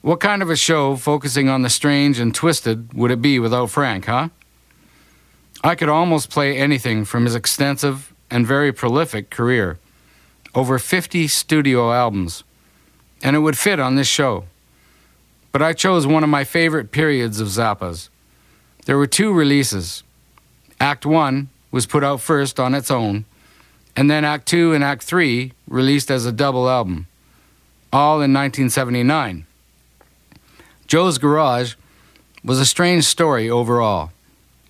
What 0.00 0.20
kind 0.20 0.42
of 0.42 0.48
a 0.50 0.56
show 0.56 0.96
focusing 0.96 1.48
on 1.48 1.62
the 1.62 1.70
strange 1.70 2.18
and 2.18 2.34
twisted 2.34 2.94
would 2.94 3.10
it 3.10 3.20
be 3.20 3.38
without 3.38 3.70
Frank, 3.70 4.06
huh? 4.06 4.28
I 5.62 5.74
could 5.74 5.88
almost 5.88 6.30
play 6.30 6.56
anything 6.56 7.04
from 7.04 7.24
his 7.24 7.34
extensive 7.34 8.14
and 8.30 8.46
very 8.46 8.72
prolific 8.72 9.28
career 9.28 9.78
over 10.54 10.78
50 10.78 11.28
studio 11.28 11.92
albums, 11.92 12.42
and 13.22 13.36
it 13.36 13.40
would 13.40 13.58
fit 13.58 13.78
on 13.78 13.96
this 13.96 14.06
show. 14.06 14.44
But 15.52 15.62
I 15.62 15.72
chose 15.72 16.06
one 16.06 16.24
of 16.24 16.30
my 16.30 16.44
favorite 16.44 16.90
periods 16.90 17.40
of 17.40 17.48
Zappa's. 17.48 18.08
There 18.86 18.96
were 18.96 19.06
two 19.06 19.32
releases. 19.32 20.02
Act 20.80 21.04
1 21.04 21.48
was 21.70 21.86
put 21.86 22.04
out 22.04 22.20
first 22.20 22.58
on 22.58 22.74
its 22.74 22.90
own, 22.90 23.24
and 23.96 24.10
then 24.10 24.24
Act 24.24 24.46
2 24.46 24.74
and 24.74 24.84
Act 24.84 25.02
3 25.02 25.52
released 25.66 26.10
as 26.10 26.24
a 26.24 26.32
double 26.32 26.68
album, 26.68 27.06
all 27.92 28.16
in 28.16 28.32
1979. 28.32 29.46
Joe's 30.86 31.18
Garage 31.18 31.74
was 32.44 32.58
a 32.58 32.66
strange 32.66 33.04
story 33.04 33.50
overall 33.50 34.10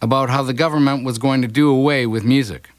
about 0.00 0.30
how 0.30 0.42
the 0.42 0.54
government 0.54 1.04
was 1.04 1.18
going 1.18 1.42
to 1.42 1.48
do 1.48 1.70
away 1.70 2.06
with 2.06 2.24
music. 2.24 2.70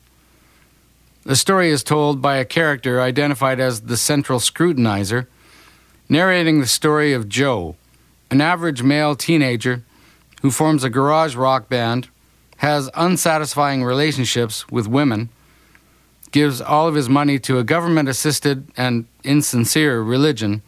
The 1.24 1.36
story 1.36 1.70
is 1.70 1.84
told 1.84 2.22
by 2.22 2.38
a 2.38 2.46
character 2.46 3.02
identified 3.02 3.60
as 3.60 3.82
the 3.82 3.98
Central 3.98 4.40
Scrutinizer, 4.40 5.28
narrating 6.08 6.60
the 6.60 6.68
story 6.68 7.14
of 7.14 7.30
Joe, 7.30 7.76
an 8.32 8.42
average 8.42 8.82
male 8.84 9.16
teenager 9.16 9.84
who 10.42 10.52
forms 10.52 10.84
a 10.84 10.90
garage 10.90 11.36
rock 11.36 11.70
band, 11.70 12.08
has 12.60 12.90
unsatisfying 12.94 13.86
relationships 13.86 14.68
with 14.70 14.86
women, 14.86 15.30
gives 16.32 16.60
all 16.60 16.90
of 16.90 16.96
his 16.96 17.08
money 17.08 17.40
to 17.40 17.58
a 17.58 17.64
government 17.64 18.10
assisted 18.10 18.68
and 18.76 19.06
insincere 19.24 20.02
religion, 20.02 20.62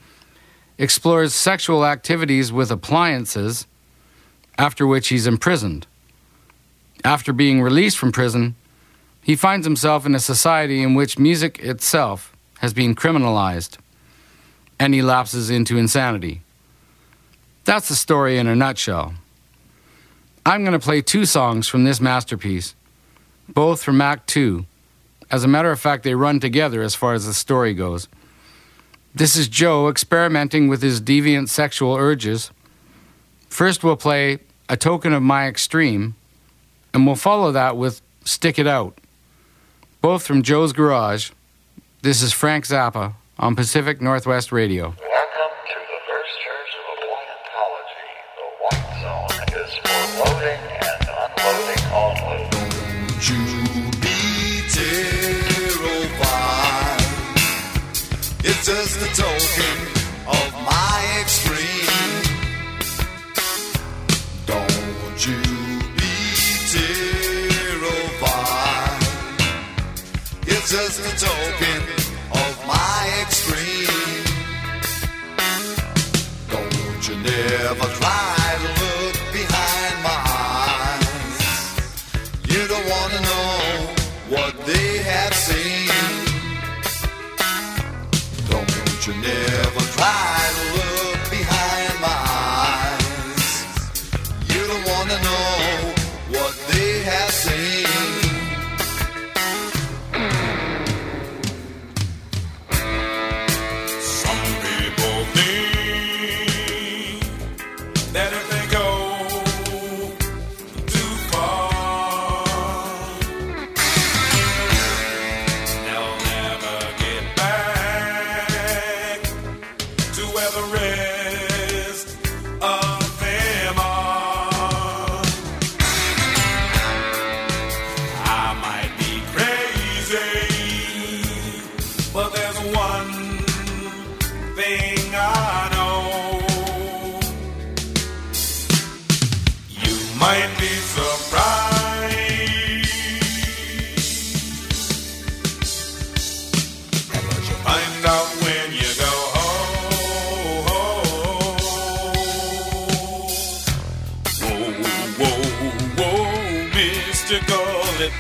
explores 0.78 1.34
sexual 1.34 1.86
activities 1.86 2.50
with 2.50 2.72
appliances, 2.72 3.68
after 4.58 4.88
which 4.88 5.10
he's 5.10 5.28
imprisoned. 5.28 5.86
After 7.04 7.34
being 7.34 7.62
released 7.62 7.98
from 7.98 8.14
prison, 8.14 8.56
he 9.22 9.36
finds 9.36 9.68
himself 9.68 10.06
in 10.06 10.16
a 10.16 10.20
society 10.20 10.82
in 10.82 10.96
which 10.96 11.20
music 11.20 11.60
itself 11.60 12.34
has 12.60 12.74
been 12.74 12.96
criminalized, 12.96 13.78
and 14.80 14.94
he 14.94 15.02
lapses 15.02 15.50
into 15.50 15.78
insanity. 15.78 16.42
That's 17.66 17.90
the 17.90 17.96
story 17.96 18.38
in 18.38 18.48
a 18.48 18.56
nutshell. 18.56 19.16
I'm 20.46 20.64
going 20.64 20.78
to 20.78 20.84
play 20.84 21.02
two 21.02 21.26
songs 21.26 21.68
from 21.68 21.84
this 21.84 22.02
masterpiece, 22.02 22.74
both 23.48 23.84
from 23.84 24.02
Act 24.02 24.28
2. 24.30 24.66
As 25.30 25.44
a 25.44 25.48
matter 25.48 25.72
of 25.72 25.80
fact, 25.80 26.04
they 26.04 26.16
run 26.16 26.40
together 26.40 26.82
as 26.82 26.96
far 26.96 27.14
as 27.14 27.26
the 27.26 27.34
story 27.34 27.74
goes. 27.74 28.08
This 29.14 29.36
is 29.36 29.48
Joe 29.48 29.88
experimenting 29.88 30.68
with 30.68 30.82
his 30.82 31.00
deviant 31.00 31.50
sexual 31.50 31.96
urges. 31.96 32.50
First, 33.50 33.84
we'll 33.84 33.98
play 33.98 34.40
A 34.68 34.76
Token 34.78 35.14
of 35.14 35.22
My 35.22 35.48
Extreme, 35.48 36.16
and 36.94 37.06
we'll 37.06 37.16
follow 37.16 37.52
that 37.52 37.78
with 37.78 38.02
Stick 38.24 38.58
It 38.58 38.68
Out. 38.68 38.98
Both 40.02 40.26
from 40.26 40.42
Joe's 40.42 40.74
Garage. 40.74 41.32
This 42.02 42.24
is 42.24 42.34
Frank 42.34 42.66
Zappa 42.66 43.14
on 43.38 43.56
Pacific 43.56 44.02
Northwest 44.02 44.52
Radio. 44.52 44.96
Just 71.22 71.71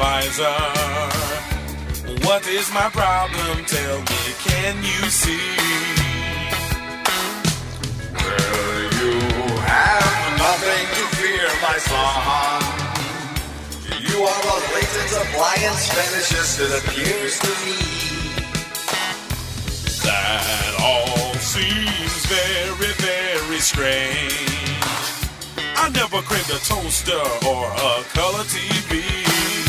advisor. 0.02 0.58
What 2.26 2.48
is 2.48 2.72
my 2.74 2.90
problem? 2.90 3.66
Tell 3.66 4.00
me, 4.00 4.22
can 4.48 4.76
you 4.78 5.02
see? 5.10 5.58
Well, 8.14 8.82
you 8.98 9.16
have 9.62 10.24
nothing 10.46 10.86
to 10.98 11.04
fear, 11.18 11.48
my 11.62 11.78
son. 11.90 12.62
You 14.08 14.18
are 14.32 14.44
a 14.54 14.58
latent 14.74 15.12
appliance 15.24 15.84
fetishist, 15.94 16.54
it 16.66 16.72
appears 16.80 17.40
to 17.46 17.52
me. 17.66 17.80
That 20.04 20.76
all 20.82 21.34
seems 21.36 22.26
very, 22.26 22.94
very 23.06 23.60
strange. 23.60 24.50
I 25.76 25.90
never 25.90 26.22
craved 26.22 26.50
a 26.50 26.60
toaster 26.66 27.24
or 27.48 27.66
a 27.66 28.04
color 28.14 28.46
TV. 28.46 29.61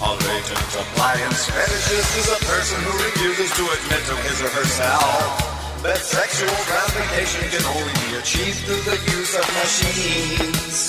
A 0.00 0.14
latent 0.14 0.74
appliance 0.78 1.50
fetishist 1.50 2.18
is 2.18 2.28
a 2.30 2.38
person 2.46 2.78
who 2.84 2.92
refuses 3.02 3.50
to 3.56 3.64
admit 3.66 3.98
to 4.06 4.14
his 4.22 4.40
or 4.40 4.48
herself 4.48 5.82
that 5.82 5.98
sexual 5.98 6.54
gratification 6.70 7.42
can 7.50 7.64
only 7.74 7.92
be 8.06 8.14
achieved 8.14 8.58
through 8.62 8.82
the 8.86 8.98
use 9.10 9.34
of 9.34 9.42
machines. 9.58 10.86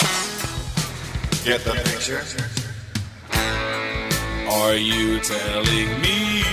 Get 1.44 1.64
the 1.66 1.74
picture? 1.90 2.22
Are 4.52 4.76
you 4.76 5.20
telling 5.22 5.90
me 6.06 6.44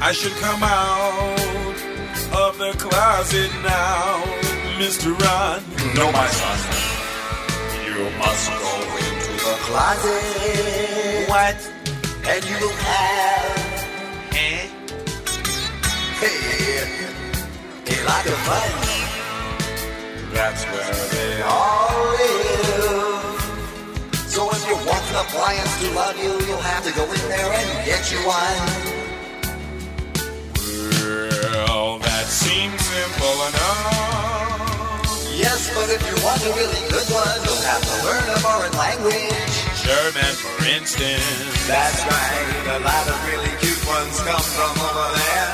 I 0.00 0.12
should 0.12 0.32
come 0.40 0.62
out 0.62 1.76
of 2.32 2.56
the 2.56 2.72
closet 2.78 3.50
now, 3.62 4.24
Mr. 4.80 5.12
Ron? 5.20 5.62
No, 5.94 6.10
my 6.12 6.26
son. 6.28 6.58
You 7.84 8.08
must 8.18 8.48
go 8.48 8.83
closet. 9.66 11.28
What? 11.28 11.56
And 12.28 12.44
you 12.44 12.56
will 12.60 12.78
have. 12.84 13.44
Eh? 14.32 14.68
Hey, 16.20 16.84
a 17.88 17.98
lot 18.04 18.26
of 18.26 18.38
fun. 18.48 18.72
That's 20.34 20.62
where 20.64 20.94
they 21.14 21.42
all 21.42 22.12
live. 22.20 23.24
So 24.34 24.40
if 24.50 24.62
you 24.68 24.76
want 24.88 25.04
an 25.10 25.16
appliance 25.24 25.72
to 25.80 25.86
love 25.92 26.16
you, 26.18 26.32
you'll 26.46 26.68
have 26.72 26.84
to 26.84 26.92
go 26.92 27.04
in 27.04 27.22
there 27.32 27.52
and 27.52 27.86
get 27.86 28.12
you 28.12 28.18
one. 28.26 28.68
Well, 31.68 31.98
that 32.00 32.26
seems 32.26 32.80
simple 32.84 33.36
enough. 33.48 34.63
Yes, 35.44 35.68
but 35.76 35.90
if 35.92 36.00
you 36.08 36.16
want 36.24 36.40
a 36.40 36.52
really 36.56 36.82
good 36.88 37.04
one, 37.12 37.36
you'll 37.44 37.66
have 37.68 37.84
to 37.84 37.96
learn 38.00 38.24
a 38.32 38.38
foreign 38.40 38.72
language. 38.80 39.52
German, 39.84 40.32
for 40.40 40.64
instance. 40.64 41.20
That's 41.68 42.00
right, 42.08 42.76
a 42.76 42.80
lot 42.80 43.04
of 43.12 43.16
really 43.28 43.52
cute 43.60 43.84
ones 43.86 44.16
come 44.24 44.40
from 44.40 44.72
over 44.80 45.08
there. 45.20 45.52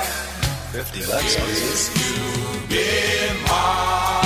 50 0.79 1.11
bucks, 1.11 1.35
please. 1.35 1.91
You've 1.99 2.69
been 2.69 3.43
modified. 3.43 4.20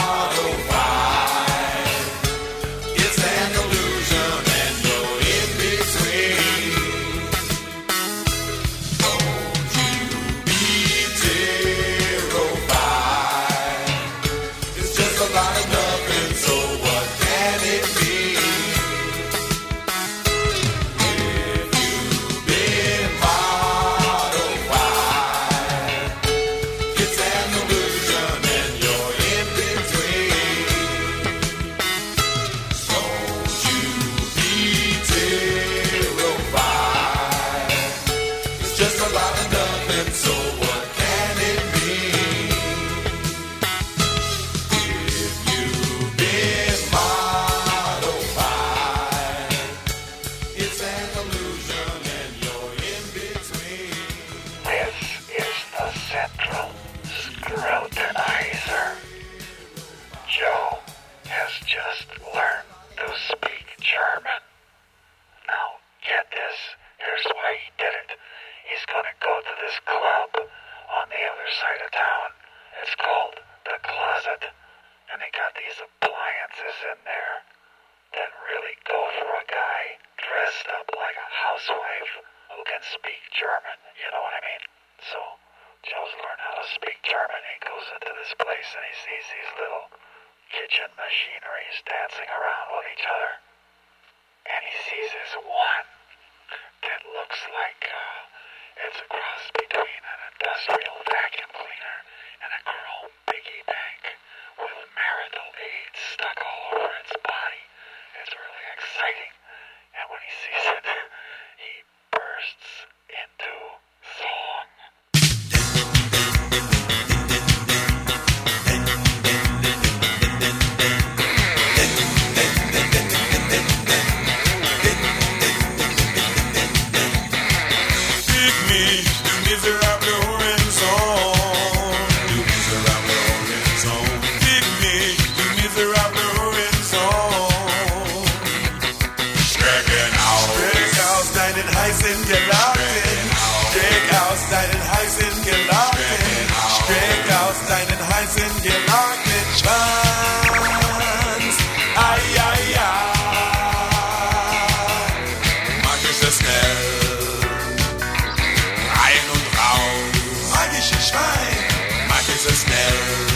Ich 162.87 163.34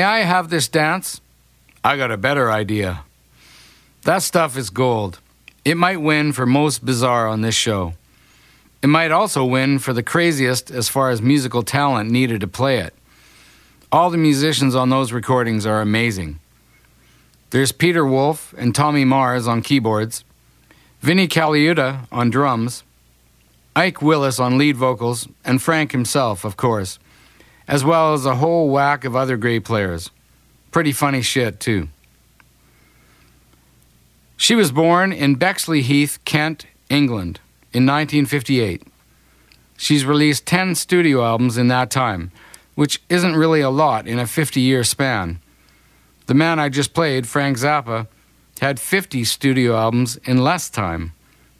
May 0.00 0.06
I 0.06 0.20
have 0.20 0.48
this 0.48 0.66
dance? 0.66 1.20
I 1.84 1.98
got 1.98 2.10
a 2.10 2.16
better 2.16 2.50
idea. 2.50 3.04
That 4.04 4.22
stuff 4.22 4.56
is 4.56 4.70
gold. 4.70 5.20
It 5.62 5.76
might 5.76 6.00
win 6.00 6.32
for 6.32 6.46
most 6.46 6.82
bizarre 6.82 7.28
on 7.28 7.42
this 7.42 7.54
show. 7.54 7.92
It 8.82 8.86
might 8.86 9.10
also 9.10 9.44
win 9.44 9.78
for 9.78 9.92
the 9.92 10.02
craziest 10.02 10.70
as 10.70 10.88
far 10.88 11.10
as 11.10 11.20
musical 11.20 11.62
talent 11.62 12.10
needed 12.10 12.40
to 12.40 12.48
play 12.48 12.78
it. 12.78 12.94
All 13.92 14.08
the 14.08 14.16
musicians 14.16 14.74
on 14.74 14.88
those 14.88 15.12
recordings 15.12 15.66
are 15.66 15.82
amazing. 15.82 16.40
There's 17.50 17.70
Peter 17.70 18.06
Wolf 18.06 18.54
and 18.56 18.74
Tommy 18.74 19.04
Mars 19.04 19.46
on 19.46 19.60
keyboards, 19.60 20.24
Vinnie 21.02 21.28
Colaiuta 21.28 22.08
on 22.10 22.30
drums, 22.30 22.84
Ike 23.76 24.00
Willis 24.00 24.40
on 24.40 24.56
lead 24.56 24.78
vocals, 24.78 25.28
and 25.44 25.60
Frank 25.60 25.92
himself, 25.92 26.46
of 26.46 26.56
course, 26.56 26.98
as 27.70 27.84
well 27.84 28.14
as 28.14 28.26
a 28.26 28.34
whole 28.34 28.68
whack 28.68 29.04
of 29.04 29.14
other 29.14 29.36
great 29.36 29.64
players. 29.64 30.10
Pretty 30.72 30.90
funny 30.90 31.22
shit, 31.22 31.60
too. 31.60 31.88
She 34.36 34.56
was 34.56 34.72
born 34.72 35.12
in 35.12 35.36
Bexleyheath, 35.36 36.18
Kent, 36.24 36.66
England, 36.88 37.38
in 37.72 37.86
1958. 37.86 38.82
She's 39.76 40.04
released 40.04 40.46
10 40.46 40.74
studio 40.74 41.24
albums 41.24 41.56
in 41.56 41.68
that 41.68 41.92
time, 41.92 42.32
which 42.74 43.00
isn't 43.08 43.36
really 43.36 43.60
a 43.60 43.70
lot 43.70 44.08
in 44.08 44.18
a 44.18 44.26
50 44.26 44.60
year 44.60 44.82
span. 44.82 45.38
The 46.26 46.34
man 46.34 46.58
I 46.58 46.70
just 46.70 46.92
played, 46.92 47.28
Frank 47.28 47.56
Zappa, 47.56 48.08
had 48.60 48.80
50 48.80 49.22
studio 49.22 49.76
albums 49.76 50.16
in 50.24 50.38
less 50.38 50.70
time, 50.70 51.12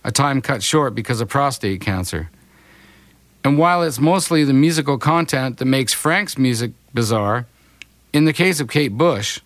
a 0.02 0.10
time 0.10 0.42
cut 0.42 0.64
short 0.64 0.96
because 0.96 1.20
of 1.20 1.28
prostate 1.28 1.80
cancer. 1.80 2.30
And 3.42 3.58
while 3.58 3.82
it's 3.82 3.98
mostly 3.98 4.44
the 4.44 4.52
musical 4.52 4.98
content 4.98 5.58
that 5.58 5.64
makes 5.64 5.92
Frank's 5.92 6.36
music 6.36 6.72
bizarre, 6.92 7.46
in 8.12 8.24
the 8.24 8.32
case 8.32 8.60
of 8.60 8.68
Kate 8.68 8.96
Bush, 8.96 9.40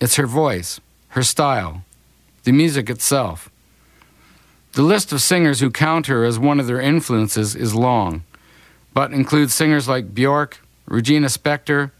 it's 0.00 0.16
her 0.16 0.26
voice, 0.26 0.80
her 1.08 1.22
style, 1.22 1.84
the 2.44 2.52
music 2.52 2.88
itself. 2.88 3.50
The 4.72 4.82
list 4.82 5.12
of 5.12 5.20
singers 5.20 5.60
who 5.60 5.70
count 5.70 6.06
her 6.06 6.24
as 6.24 6.38
one 6.38 6.60
of 6.60 6.66
their 6.66 6.80
influences 6.80 7.54
is 7.54 7.74
long, 7.74 8.22
but 8.94 9.12
includes 9.12 9.52
singers 9.54 9.88
like 9.88 10.14
Bjork, 10.14 10.60
Regina 10.86 11.26
Spektor, 11.26 11.90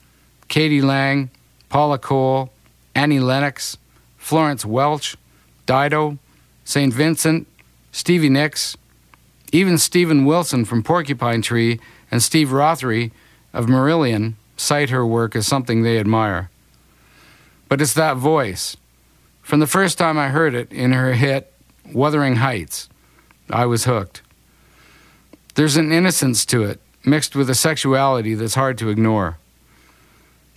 k.d. 0.49 0.81
lang, 0.81 1.31
Paula 1.69 1.99
Cole, 1.99 2.51
Annie 2.95 3.21
Lennox, 3.21 3.77
Florence 4.17 4.65
Welch, 4.65 5.17
Dido, 5.67 6.19
St. 6.65 6.93
Vincent, 6.93 7.47
Stevie 7.93 8.31
Nicks, 8.31 8.77
even 9.53 9.79
Steven 9.79 10.25
Wilson 10.25 10.65
from 10.65 10.83
Porcupine 10.83 11.43
Tree 11.43 11.81
and 12.11 12.23
Steve 12.23 12.49
Rothery 12.49 13.13
of 13.53 13.67
Marillion 13.67 14.35
cite 14.57 14.91
her 14.91 15.07
work 15.07 15.35
as 15.35 15.47
something 15.47 15.83
they 15.83 15.99
admire. 15.99 16.51
But 17.69 17.81
it's 17.81 17.95
that 17.95 18.17
voice. 18.17 18.77
From 19.43 19.61
the 19.61 19.67
first 19.67 19.97
time 19.97 20.19
I 20.19 20.29
heard 20.29 20.55
it 20.55 20.71
in 20.73 20.93
her 20.93 21.15
hit, 21.15 21.53
Wuthering 21.93 22.37
Heights, 22.37 22.89
I 23.51 23.65
was 23.67 23.85
hooked. 23.85 24.23
There's 25.55 25.77
an 25.77 25.91
innocence 25.91 26.45
to 26.47 26.65
it, 26.65 26.81
mixed 27.05 27.35
with 27.35 27.49
a 27.49 27.55
sexuality 27.55 28.35
that's 28.35 28.55
hard 28.55 28.77
to 28.79 28.91
ignore. 28.91 29.39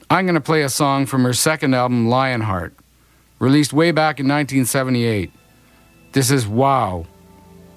I'm 0.09 0.25
going 0.25 0.35
to 0.35 0.41
play 0.41 0.61
a 0.61 0.69
song 0.69 1.05
from 1.05 1.23
her 1.23 1.33
second 1.33 1.73
album, 1.73 2.09
Lionheart, 2.09 2.73
released 3.39 3.71
way 3.71 3.91
back 3.91 4.19
in 4.19 4.27
1978. 4.27 5.31
This 6.11 6.29
is 6.29 6.45
Wow, 6.45 7.05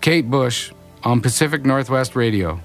Kate 0.00 0.28
Bush 0.28 0.72
on 1.04 1.20
Pacific 1.20 1.64
Northwest 1.64 2.16
Radio. 2.16 2.60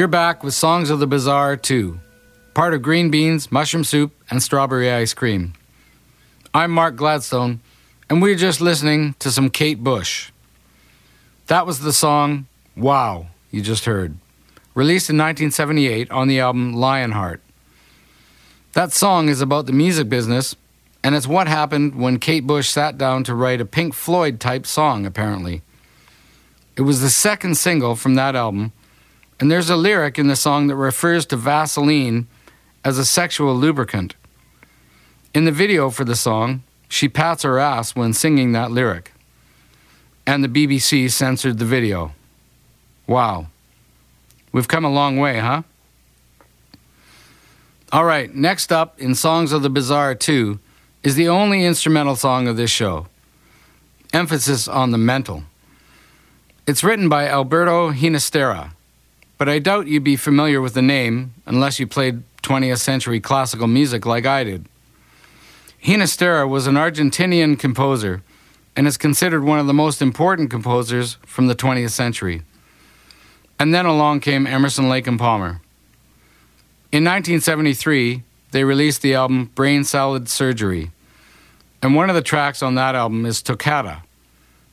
You're 0.00 0.08
back 0.08 0.42
with 0.42 0.54
Songs 0.54 0.88
of 0.88 0.98
the 0.98 1.06
Bizarre 1.06 1.58
2, 1.58 2.00
part 2.54 2.72
of 2.72 2.80
Green 2.80 3.10
Beans, 3.10 3.52
Mushroom 3.52 3.84
Soup, 3.84 4.10
and 4.30 4.42
Strawberry 4.42 4.90
Ice 4.90 5.12
Cream. 5.12 5.52
I'm 6.54 6.70
Mark 6.70 6.96
Gladstone, 6.96 7.60
and 8.08 8.22
we're 8.22 8.34
just 8.34 8.62
listening 8.62 9.14
to 9.18 9.30
some 9.30 9.50
Kate 9.50 9.84
Bush. 9.84 10.30
That 11.48 11.66
was 11.66 11.80
the 11.80 11.92
song 11.92 12.46
Wow, 12.74 13.26
you 13.50 13.60
just 13.60 13.84
heard, 13.84 14.16
released 14.74 15.10
in 15.10 15.18
1978 15.18 16.10
on 16.10 16.28
the 16.28 16.40
album 16.40 16.72
Lionheart. 16.72 17.42
That 18.72 18.92
song 18.92 19.28
is 19.28 19.42
about 19.42 19.66
the 19.66 19.74
music 19.74 20.08
business, 20.08 20.56
and 21.04 21.14
it's 21.14 21.26
what 21.26 21.46
happened 21.46 21.94
when 21.94 22.18
Kate 22.18 22.46
Bush 22.46 22.70
sat 22.70 22.96
down 22.96 23.22
to 23.24 23.34
write 23.34 23.60
a 23.60 23.66
Pink 23.66 23.92
Floyd 23.92 24.40
type 24.40 24.64
song, 24.64 25.04
apparently. 25.04 25.60
It 26.74 26.82
was 26.88 27.02
the 27.02 27.10
second 27.10 27.58
single 27.58 27.96
from 27.96 28.14
that 28.14 28.34
album 28.34 28.72
and 29.40 29.50
there's 29.50 29.70
a 29.70 29.76
lyric 29.76 30.18
in 30.18 30.28
the 30.28 30.36
song 30.36 30.66
that 30.66 30.76
refers 30.76 31.24
to 31.26 31.36
Vaseline 31.36 32.28
as 32.84 32.98
a 32.98 33.06
sexual 33.06 33.54
lubricant. 33.56 34.14
In 35.32 35.46
the 35.46 35.52
video 35.52 35.88
for 35.88 36.04
the 36.04 36.14
song, 36.14 36.62
she 36.88 37.08
pats 37.08 37.42
her 37.42 37.58
ass 37.58 37.96
when 37.96 38.12
singing 38.12 38.52
that 38.52 38.70
lyric. 38.70 39.12
And 40.26 40.44
the 40.44 40.48
BBC 40.48 41.10
censored 41.10 41.58
the 41.58 41.64
video. 41.64 42.12
Wow. 43.06 43.46
We've 44.52 44.68
come 44.68 44.84
a 44.84 44.90
long 44.90 45.16
way, 45.16 45.38
huh? 45.38 45.62
All 47.92 48.04
right, 48.04 48.32
next 48.32 48.70
up 48.70 49.00
in 49.00 49.14
Songs 49.14 49.52
of 49.52 49.62
the 49.62 49.70
Bizarre 49.70 50.14
2 50.14 50.60
is 51.02 51.14
the 51.14 51.28
only 51.28 51.64
instrumental 51.64 52.14
song 52.14 52.46
of 52.46 52.58
this 52.58 52.70
show. 52.70 53.06
Emphasis 54.12 54.68
on 54.68 54.90
the 54.90 54.98
mental. 54.98 55.44
It's 56.66 56.84
written 56.84 57.08
by 57.08 57.26
Alberto 57.26 57.90
Ginastera 57.90 58.72
but 59.40 59.48
I 59.48 59.58
doubt 59.58 59.86
you'd 59.86 60.04
be 60.04 60.16
familiar 60.16 60.60
with 60.60 60.74
the 60.74 60.82
name 60.82 61.32
unless 61.46 61.80
you 61.80 61.86
played 61.86 62.24
20th 62.42 62.80
century 62.80 63.20
classical 63.20 63.66
music 63.66 64.04
like 64.04 64.26
I 64.26 64.44
did. 64.44 64.66
Ginastera 65.82 66.46
was 66.46 66.66
an 66.66 66.74
Argentinian 66.74 67.58
composer 67.58 68.22
and 68.76 68.86
is 68.86 68.98
considered 68.98 69.42
one 69.42 69.58
of 69.58 69.66
the 69.66 69.72
most 69.72 70.02
important 70.02 70.50
composers 70.50 71.16
from 71.24 71.46
the 71.46 71.54
20th 71.54 71.92
century. 71.92 72.42
And 73.58 73.72
then 73.72 73.86
along 73.86 74.20
came 74.20 74.46
Emerson, 74.46 74.90
Lake 74.90 75.06
and 75.06 75.18
Palmer. 75.18 75.62
In 76.92 77.02
1973, 77.02 78.22
they 78.50 78.64
released 78.64 79.00
the 79.00 79.14
album 79.14 79.50
Brain 79.54 79.84
Salad 79.84 80.28
Surgery, 80.28 80.90
and 81.80 81.94
one 81.94 82.10
of 82.10 82.14
the 82.14 82.20
tracks 82.20 82.62
on 82.62 82.74
that 82.74 82.94
album 82.94 83.24
is 83.24 83.40
Toccata, 83.40 84.02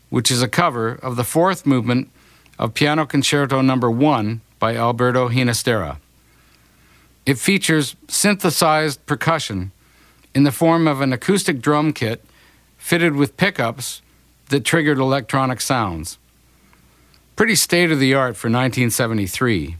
which 0.10 0.30
is 0.30 0.42
a 0.42 0.50
cover 0.50 1.00
of 1.02 1.16
the 1.16 1.24
fourth 1.24 1.66
movement 1.66 2.12
of 2.60 2.74
Piano 2.74 3.06
Concerto 3.06 3.62
Number 3.62 3.90
1 3.90 4.42
by 4.60 4.76
Alberto 4.76 5.30
Ginastera. 5.30 5.98
It 7.26 7.38
features 7.38 7.96
synthesized 8.08 9.06
percussion 9.06 9.72
in 10.34 10.44
the 10.44 10.52
form 10.52 10.88
of 10.88 11.02
an 11.02 11.12
acoustic 11.12 11.62
drum 11.62 11.94
kit 11.94 12.24
fitted 12.78 13.16
with 13.16 13.38
pickups 13.38 14.02
that 14.50 14.64
triggered 14.64 14.98
electronic 14.98 15.60
sounds. 15.60 16.18
Pretty 17.36 17.56
state 17.56 17.92
of 17.92 18.00
the 18.00 18.14
art 18.14 18.36
for 18.36 18.48
1973. 18.48 19.76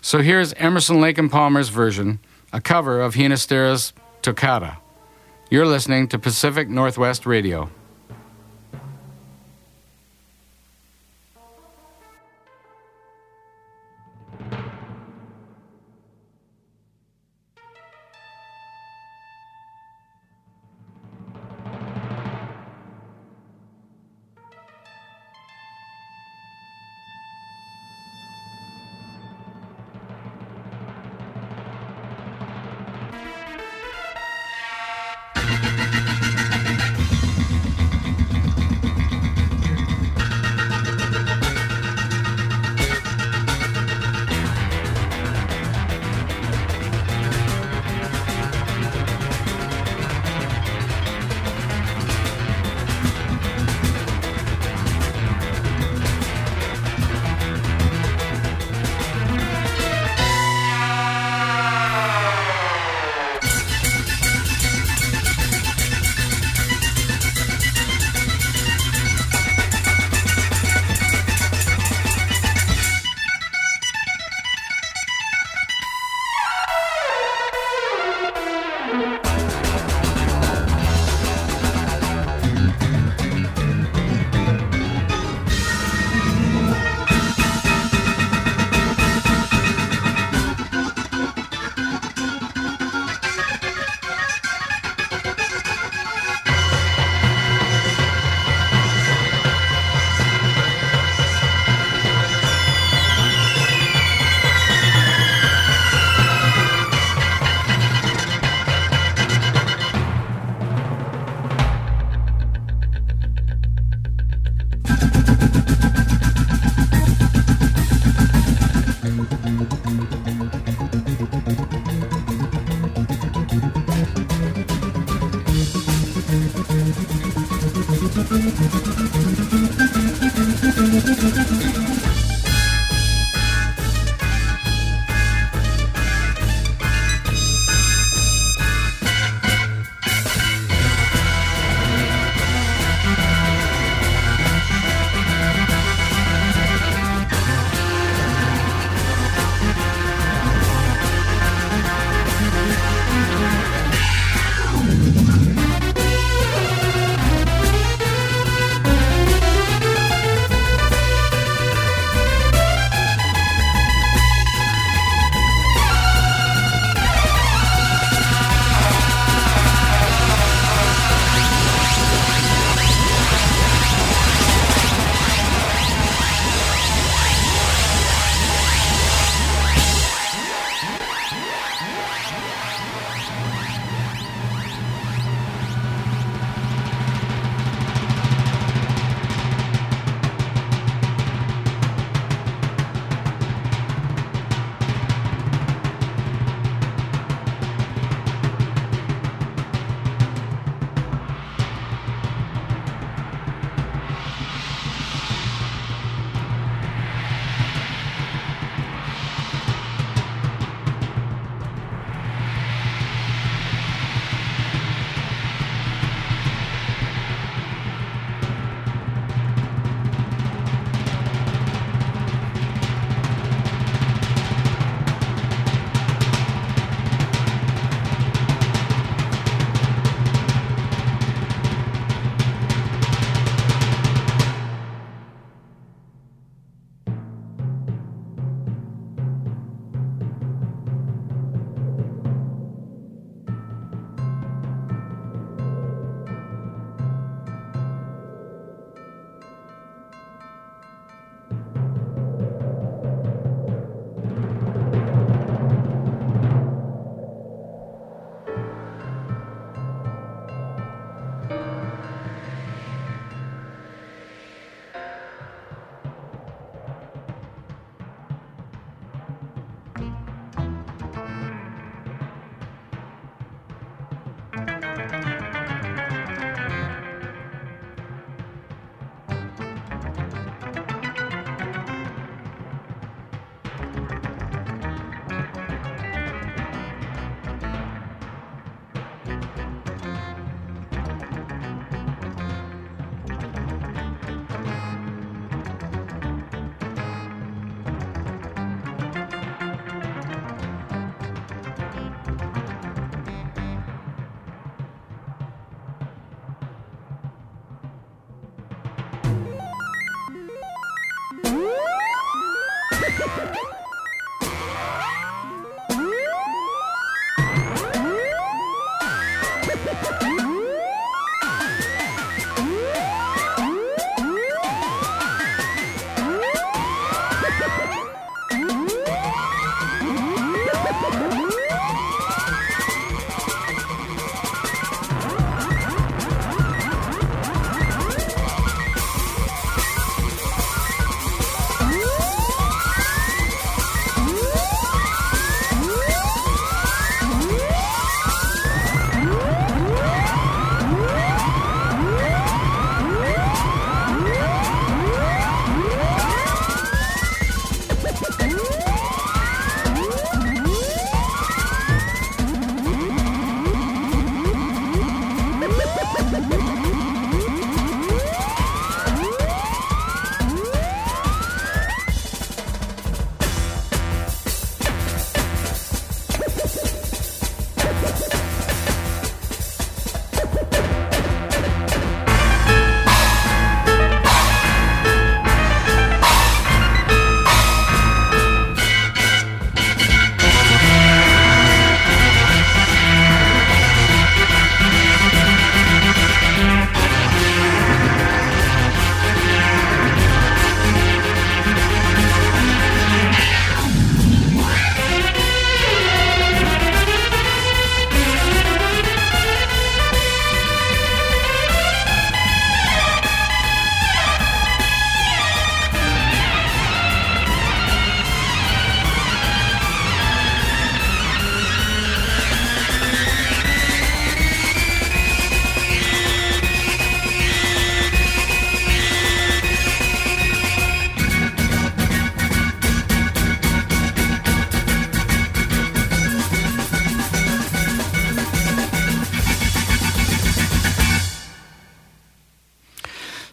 So 0.00 0.20
here's 0.20 0.52
Emerson 0.54 1.00
Lake 1.00 1.18
and 1.18 1.30
Palmer's 1.30 1.68
version, 1.68 2.18
a 2.52 2.60
cover 2.60 3.00
of 3.00 3.14
Ginastera's 3.14 3.92
Toccata. 4.20 4.78
You're 5.48 5.66
listening 5.66 6.08
to 6.08 6.18
Pacific 6.18 6.68
Northwest 6.68 7.24
Radio. 7.24 7.70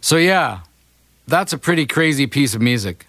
So, 0.09 0.17
yeah, 0.17 0.61
that's 1.27 1.53
a 1.53 1.57
pretty 1.59 1.85
crazy 1.85 2.25
piece 2.25 2.55
of 2.55 2.61
music. 2.63 3.05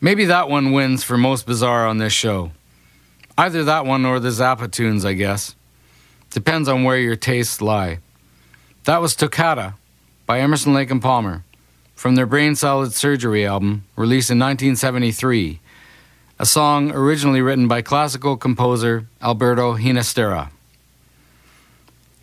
Maybe 0.00 0.26
that 0.26 0.48
one 0.48 0.70
wins 0.70 1.02
for 1.02 1.18
most 1.18 1.44
bizarre 1.44 1.88
on 1.88 1.98
this 1.98 2.12
show. 2.12 2.52
Either 3.36 3.64
that 3.64 3.84
one 3.84 4.06
or 4.06 4.20
the 4.20 4.28
Zappa 4.28 4.70
tunes, 4.70 5.04
I 5.04 5.14
guess. 5.14 5.56
Depends 6.30 6.68
on 6.68 6.84
where 6.84 6.98
your 6.98 7.16
tastes 7.16 7.60
lie. 7.60 7.98
That 8.84 9.00
was 9.00 9.16
Toccata 9.16 9.74
by 10.24 10.38
Emerson 10.38 10.72
Lake 10.72 10.92
and 10.92 11.02
Palmer 11.02 11.42
from 11.96 12.14
their 12.14 12.26
Brain 12.26 12.54
Salad 12.54 12.92
Surgery 12.92 13.44
album, 13.44 13.82
released 13.96 14.30
in 14.30 14.38
1973, 14.38 15.58
a 16.38 16.46
song 16.46 16.92
originally 16.92 17.42
written 17.42 17.66
by 17.66 17.82
classical 17.82 18.36
composer 18.36 19.06
Alberto 19.20 19.76
Ginastera. 19.76 20.50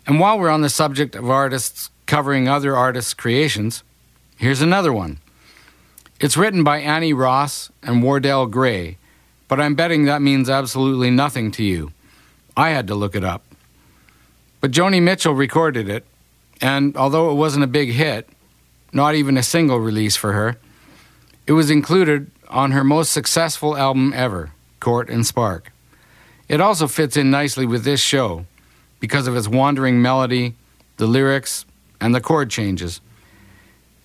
And 0.06 0.18
while 0.18 0.38
we're 0.38 0.48
on 0.48 0.62
the 0.62 0.70
subject 0.70 1.14
of 1.14 1.28
artists 1.28 1.90
covering 2.06 2.48
other 2.48 2.74
artists' 2.74 3.12
creations, 3.12 3.82
here's 4.38 4.62
another 4.62 4.92
one. 4.92 5.18
It's 6.20 6.36
written 6.36 6.64
by 6.64 6.78
Annie 6.78 7.12
Ross 7.12 7.70
and 7.82 8.02
Wardell 8.02 8.46
Gray, 8.46 8.96
but 9.46 9.60
I'm 9.60 9.74
betting 9.74 10.06
that 10.06 10.22
means 10.22 10.48
absolutely 10.48 11.10
nothing 11.10 11.50
to 11.52 11.62
you. 11.62 11.92
I 12.56 12.70
had 12.70 12.86
to 12.88 12.94
look 12.94 13.14
it 13.14 13.22
up. 13.22 13.44
But 14.60 14.72
Joni 14.72 15.00
Mitchell 15.00 15.34
recorded 15.34 15.88
it, 15.88 16.04
and 16.60 16.96
although 16.96 17.30
it 17.30 17.34
wasn't 17.34 17.64
a 17.64 17.68
big 17.68 17.90
hit, 17.92 18.28
not 18.92 19.14
even 19.14 19.36
a 19.36 19.42
single 19.42 19.78
release 19.78 20.16
for 20.16 20.32
her, 20.32 20.56
it 21.46 21.52
was 21.52 21.70
included 21.70 22.30
on 22.48 22.72
her 22.72 22.82
most 22.82 23.12
successful 23.12 23.76
album 23.76 24.12
ever, 24.14 24.50
Court 24.80 25.08
and 25.08 25.26
Spark. 25.26 25.70
It 26.48 26.60
also 26.60 26.88
fits 26.88 27.16
in 27.16 27.30
nicely 27.30 27.66
with 27.66 27.84
this 27.84 28.00
show 28.00 28.46
because 29.00 29.26
of 29.26 29.36
its 29.36 29.46
wandering 29.46 30.02
melody, 30.02 30.54
the 30.96 31.06
lyrics, 31.06 31.64
and 32.00 32.14
the 32.14 32.20
chord 32.20 32.50
changes. 32.50 33.00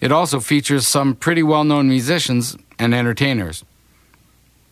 It 0.04 0.12
also 0.12 0.42
features 0.42 0.86
some 0.86 1.16
pretty 1.16 1.44
well 1.44 1.64
known 1.64 1.88
musicians 1.88 2.58
and 2.78 2.94
entertainers. 2.94 3.64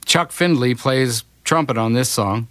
Chuck 0.03 0.33
Findley 0.33 0.75
plays 0.75 1.23
trumpet 1.45 1.77
on 1.77 1.93
this 1.93 2.09
song, 2.09 2.47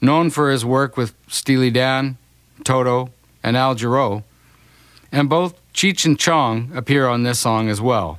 known 0.00 0.30
for 0.30 0.50
his 0.50 0.64
work 0.64 0.96
with 0.96 1.14
Steely 1.28 1.70
Dan, 1.70 2.18
Toto, 2.64 3.10
and 3.40 3.56
Al 3.56 3.76
Jarreau, 3.76 4.24
and 5.12 5.28
both 5.28 5.54
Cheech 5.72 6.04
and 6.04 6.18
Chong 6.18 6.72
appear 6.74 7.06
on 7.06 7.22
this 7.22 7.38
song 7.38 7.68
as 7.68 7.80
well. 7.80 8.18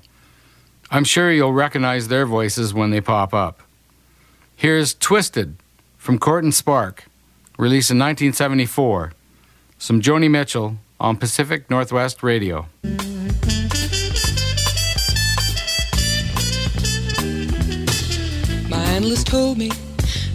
I'm 0.89 1.03
sure 1.03 1.29
you'll 1.29 1.51
recognize 1.51 2.07
their 2.07 2.25
voices 2.25 2.73
when 2.73 2.91
they 2.91 3.01
pop 3.01 3.33
up. 3.33 3.59
Here's 4.55 4.93
Twisted 4.93 5.57
from 5.97 6.19
Court 6.19 6.45
and 6.45 6.55
Spark, 6.55 7.03
released 7.57 7.91
in 7.91 7.97
1974. 7.97 9.11
Some 9.77 9.99
Joni 9.99 10.31
Mitchell 10.31 10.77
on 11.01 11.17
Pacific 11.17 11.69
Northwest 11.69 12.23
Radio. 12.23 12.69
Analyst 19.09 19.25
told 19.25 19.57
me 19.57 19.71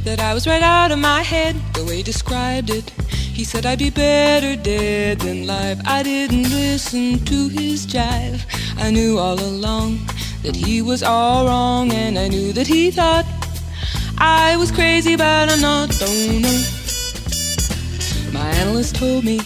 that 0.03 0.19
I 0.19 0.35
was 0.35 0.49
right 0.49 0.61
out 0.61 0.91
of 0.91 0.99
my 0.99 1.23
head 1.23 1.55
the 1.75 1.85
way 1.85 1.99
he 1.99 2.03
described 2.03 2.71
it. 2.71 2.91
He 3.09 3.45
said 3.45 3.65
I'd 3.67 3.79
be 3.79 3.91
better 3.91 4.57
dead 4.61 5.21
than 5.21 5.47
live. 5.47 5.81
I 5.87 6.03
didn't 6.03 6.51
listen 6.51 7.25
to 7.25 7.49
his 7.49 7.87
jive. 7.87 8.41
I 8.77 8.91
knew 8.91 9.17
all 9.17 9.39
along 9.39 10.01
that 10.43 10.57
he 10.57 10.83
was 10.83 11.05
all 11.05 11.47
wrong, 11.47 11.93
and 11.93 12.19
I 12.19 12.27
knew 12.27 12.53
that 12.53 12.67
he 12.67 12.91
thought 12.91 13.25
I 14.19 14.57
was 14.57 14.73
crazy, 14.73 15.15
but 15.15 15.49
I'm 15.53 15.61
not. 15.61 15.91
Oh, 15.93 16.07
Don't 16.07 16.43
know. 16.43 16.65
My 18.33 18.49
analyst 18.59 18.97
told 18.97 19.23
me 19.23 19.41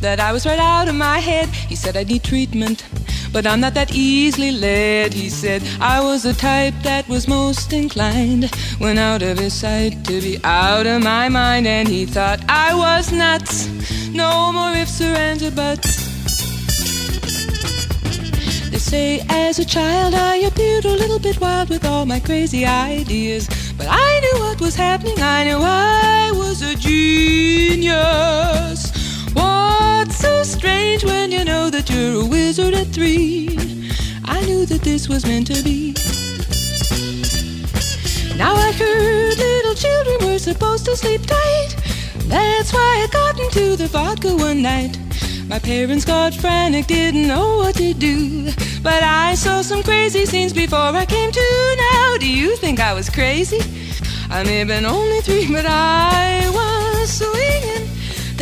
that 0.00 0.18
I 0.18 0.32
was 0.32 0.46
right 0.46 0.58
out 0.58 0.88
of 0.88 0.94
my 0.94 1.18
head. 1.18 1.50
He 1.68 1.76
said 1.76 1.94
I'd 1.94 2.08
need 2.08 2.24
treatment, 2.24 2.86
but 3.32 3.46
I'm 3.46 3.60
not 3.60 3.74
that 3.74 3.94
easily 3.94 4.52
led. 4.52 5.14
He 5.14 5.28
said 5.28 5.62
I 5.80 6.00
was 6.00 6.22
the 6.22 6.34
type 6.34 6.74
that 6.82 7.08
was 7.08 7.26
most 7.26 7.72
inclined 7.72 8.54
when 8.78 8.98
out 8.98 9.22
of 9.22 9.38
his 9.38 9.54
sight 9.54 10.04
to 10.04 10.20
be 10.20 10.38
out 10.44 10.86
of 10.86 11.02
my 11.02 11.28
mind, 11.28 11.66
and 11.66 11.88
he 11.88 12.04
thought 12.06 12.40
I 12.48 12.74
was 12.74 13.10
nuts. 13.12 13.68
No 14.10 14.52
more 14.52 14.72
ifs 14.72 15.00
or 15.00 15.14
ands 15.14 15.42
or 15.42 15.50
buts. 15.50 16.02
They 18.70 18.78
say 18.78 19.24
as 19.28 19.58
a 19.58 19.64
child 19.64 20.14
I 20.14 20.36
appeared 20.36 20.84
a 20.84 20.96
little 21.02 21.18
bit 21.18 21.40
wild 21.40 21.68
with 21.70 21.84
all 21.84 22.06
my 22.06 22.20
crazy 22.20 22.64
ideas. 22.64 23.48
But 23.76 23.86
I 23.90 24.20
knew 24.20 24.40
what 24.44 24.60
was 24.60 24.74
happening, 24.76 25.18
I 25.18 25.44
knew 25.44 25.58
I 25.60 26.32
was 26.34 26.62
a 26.62 26.74
genius. 26.74 27.92
What's 29.34 30.16
so 30.16 30.42
strange 30.42 31.04
when 31.04 31.30
you 31.30 31.44
know 31.44 31.70
that 31.70 31.88
you're 31.90 32.22
a 32.22 32.26
wizard 32.26 32.74
at 32.74 32.88
three? 32.88 33.48
I 34.24 34.44
knew 34.44 34.66
that 34.66 34.82
this 34.82 35.08
was 35.08 35.24
meant 35.26 35.46
to 35.48 35.62
be. 35.62 35.94
Now 38.36 38.54
I 38.54 38.72
heard 38.72 39.38
little 39.38 39.74
children 39.74 40.28
were 40.28 40.38
supposed 40.38 40.84
to 40.86 40.96
sleep 40.96 41.26
tight. 41.26 41.76
That's 42.26 42.72
why 42.72 43.04
I 43.04 43.08
got 43.12 43.38
into 43.38 43.76
the 43.76 43.86
vodka 43.86 44.34
one 44.34 44.62
night. 44.62 44.98
My 45.48 45.58
parents 45.58 46.04
got 46.04 46.34
frantic, 46.34 46.86
didn't 46.86 47.26
know 47.26 47.58
what 47.58 47.74
to 47.76 47.92
do. 47.94 48.50
But 48.82 49.02
I 49.02 49.34
saw 49.34 49.62
some 49.62 49.82
crazy 49.82 50.24
scenes 50.26 50.52
before 50.52 50.78
I 50.78 51.04
came 51.04 51.30
to. 51.30 51.76
Now 51.92 52.16
do 52.18 52.28
you 52.28 52.56
think 52.56 52.80
I 52.80 52.94
was 52.94 53.10
crazy? 53.10 53.60
I 54.30 54.42
may 54.44 54.60
have 54.60 54.68
been 54.68 54.86
only 54.86 55.20
three, 55.20 55.46
but 55.52 55.66
I 55.66 56.48
was 56.50 57.12
swinging. 57.18 57.71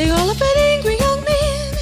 They 0.00 0.08
all 0.08 0.30
up 0.30 0.40
at 0.40 0.56
angry 0.56 0.96
young 0.96 1.22
men. 1.24 1.74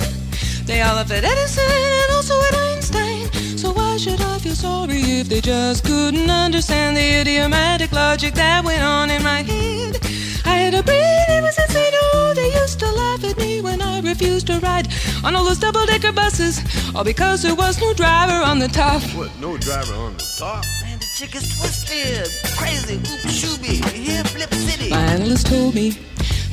They 0.64 0.82
all 0.82 0.98
up 0.98 1.08
at 1.08 1.22
Edison 1.22 1.62
and 1.70 2.10
also 2.16 2.34
at 2.48 2.54
Einstein. 2.66 3.30
So 3.56 3.70
why 3.70 3.96
should 3.96 4.20
I 4.20 4.38
feel 4.40 4.56
sorry 4.56 5.00
if 5.20 5.28
they 5.28 5.40
just 5.40 5.84
couldn't 5.84 6.28
understand 6.28 6.96
the 6.96 7.20
idiomatic 7.20 7.92
logic 7.92 8.34
that 8.34 8.64
went 8.64 8.82
on 8.82 9.12
in 9.12 9.22
my 9.22 9.42
head? 9.42 10.00
I 10.44 10.56
had 10.62 10.74
a 10.74 10.82
brain, 10.82 11.26
it 11.28 11.42
was 11.42 11.56
insane. 11.60 11.92
Oh, 11.94 12.32
they 12.34 12.52
used 12.60 12.80
to 12.80 12.90
laugh 12.90 13.22
at 13.22 13.38
me 13.38 13.60
when 13.60 13.80
I 13.80 14.00
refused 14.00 14.48
to 14.48 14.58
ride 14.58 14.88
on 15.22 15.36
all 15.36 15.44
those 15.44 15.60
double-decker 15.60 16.10
buses, 16.10 16.58
all 16.96 17.04
because 17.04 17.42
there 17.42 17.54
was 17.54 17.80
no 17.80 17.94
driver 17.94 18.42
on 18.44 18.58
the 18.58 18.66
top. 18.66 19.00
What? 19.14 19.30
No 19.38 19.56
driver 19.58 19.94
on 19.94 20.14
the 20.14 20.34
top? 20.36 20.64
Man, 20.82 20.98
the 20.98 21.06
chick 21.14 21.36
is 21.36 21.56
twisted, 21.56 22.26
crazy, 22.58 22.96
oop 22.96 23.30
shooby, 23.30 23.78
here 23.94 24.24
flip 24.24 24.52
city. 24.54 24.90
My 24.90 25.02
analyst 25.02 25.46
told 25.46 25.76
me 25.76 25.96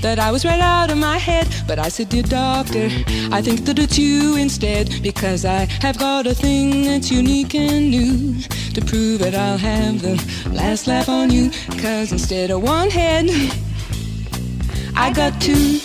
that 0.02 0.20
I 0.20 0.32
was 0.32 0.46
right 0.46 0.60
out 0.60 0.92
of 0.92 0.98
my 0.98 1.18
head, 1.18 1.48
but 1.68 1.80
I 1.80 1.90
said, 1.90 2.10
dear 2.10 2.24
doctor, 2.24 2.90
I 3.32 3.42
think 3.42 3.66
that 3.66 3.80
it's 3.80 3.98
you 3.98 4.36
instead, 4.38 5.02
because 5.02 5.46
I 5.46 5.66
have 5.82 5.98
got 5.98 6.28
a 6.28 6.34
thing 6.34 6.84
that's 6.84 7.12
unique 7.12 7.56
and 7.56 7.90
new. 7.90 8.42
To 8.74 8.82
prove 8.82 9.22
it, 9.22 9.34
I'll 9.36 9.58
have 9.58 10.02
the 10.02 10.16
last 10.52 10.88
laugh 10.88 11.10
on 11.10 11.32
you, 11.32 11.50
cause 11.82 12.12
instead 12.12 12.52
of 12.52 12.62
one 12.62 12.90
head, 12.90 13.30
I 14.96 15.12
got 15.14 15.40
two. 15.42 15.80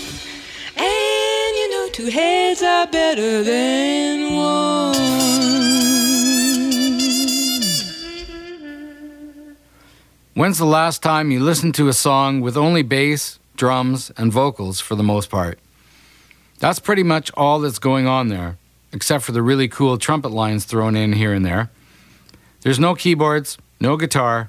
And 0.77 1.57
you 1.57 1.71
know, 1.71 1.89
two 1.93 2.11
heads 2.11 2.63
are 2.63 2.87
better 2.87 3.43
than 3.43 4.35
one. 4.37 5.31
When's 10.35 10.59
the 10.59 10.65
last 10.65 11.03
time 11.03 11.31
you 11.31 11.41
listened 11.41 11.75
to 11.75 11.89
a 11.89 11.93
song 11.93 12.41
with 12.41 12.57
only 12.57 12.83
bass, 12.83 13.39
drums, 13.61 14.11
and 14.17 14.33
vocals 14.33 14.81
for 14.81 14.95
the 14.95 15.03
most 15.03 15.29
part? 15.29 15.59
That's 16.61 16.79
pretty 16.79 17.03
much 17.03 17.31
all 17.35 17.61
that's 17.61 17.79
going 17.79 18.07
on 18.07 18.29
there, 18.29 18.57
except 18.91 19.23
for 19.23 19.33
the 19.33 19.43
really 19.43 19.69
cool 19.69 19.99
trumpet 19.99 20.31
lines 20.31 20.65
thrown 20.65 20.97
in 20.97 21.13
here 21.13 21.35
and 21.35 21.45
there. 21.45 21.71
There's 22.63 22.79
no 22.79 22.95
keyboards, 22.95 23.59
no 23.79 23.99
guitar, 23.99 24.49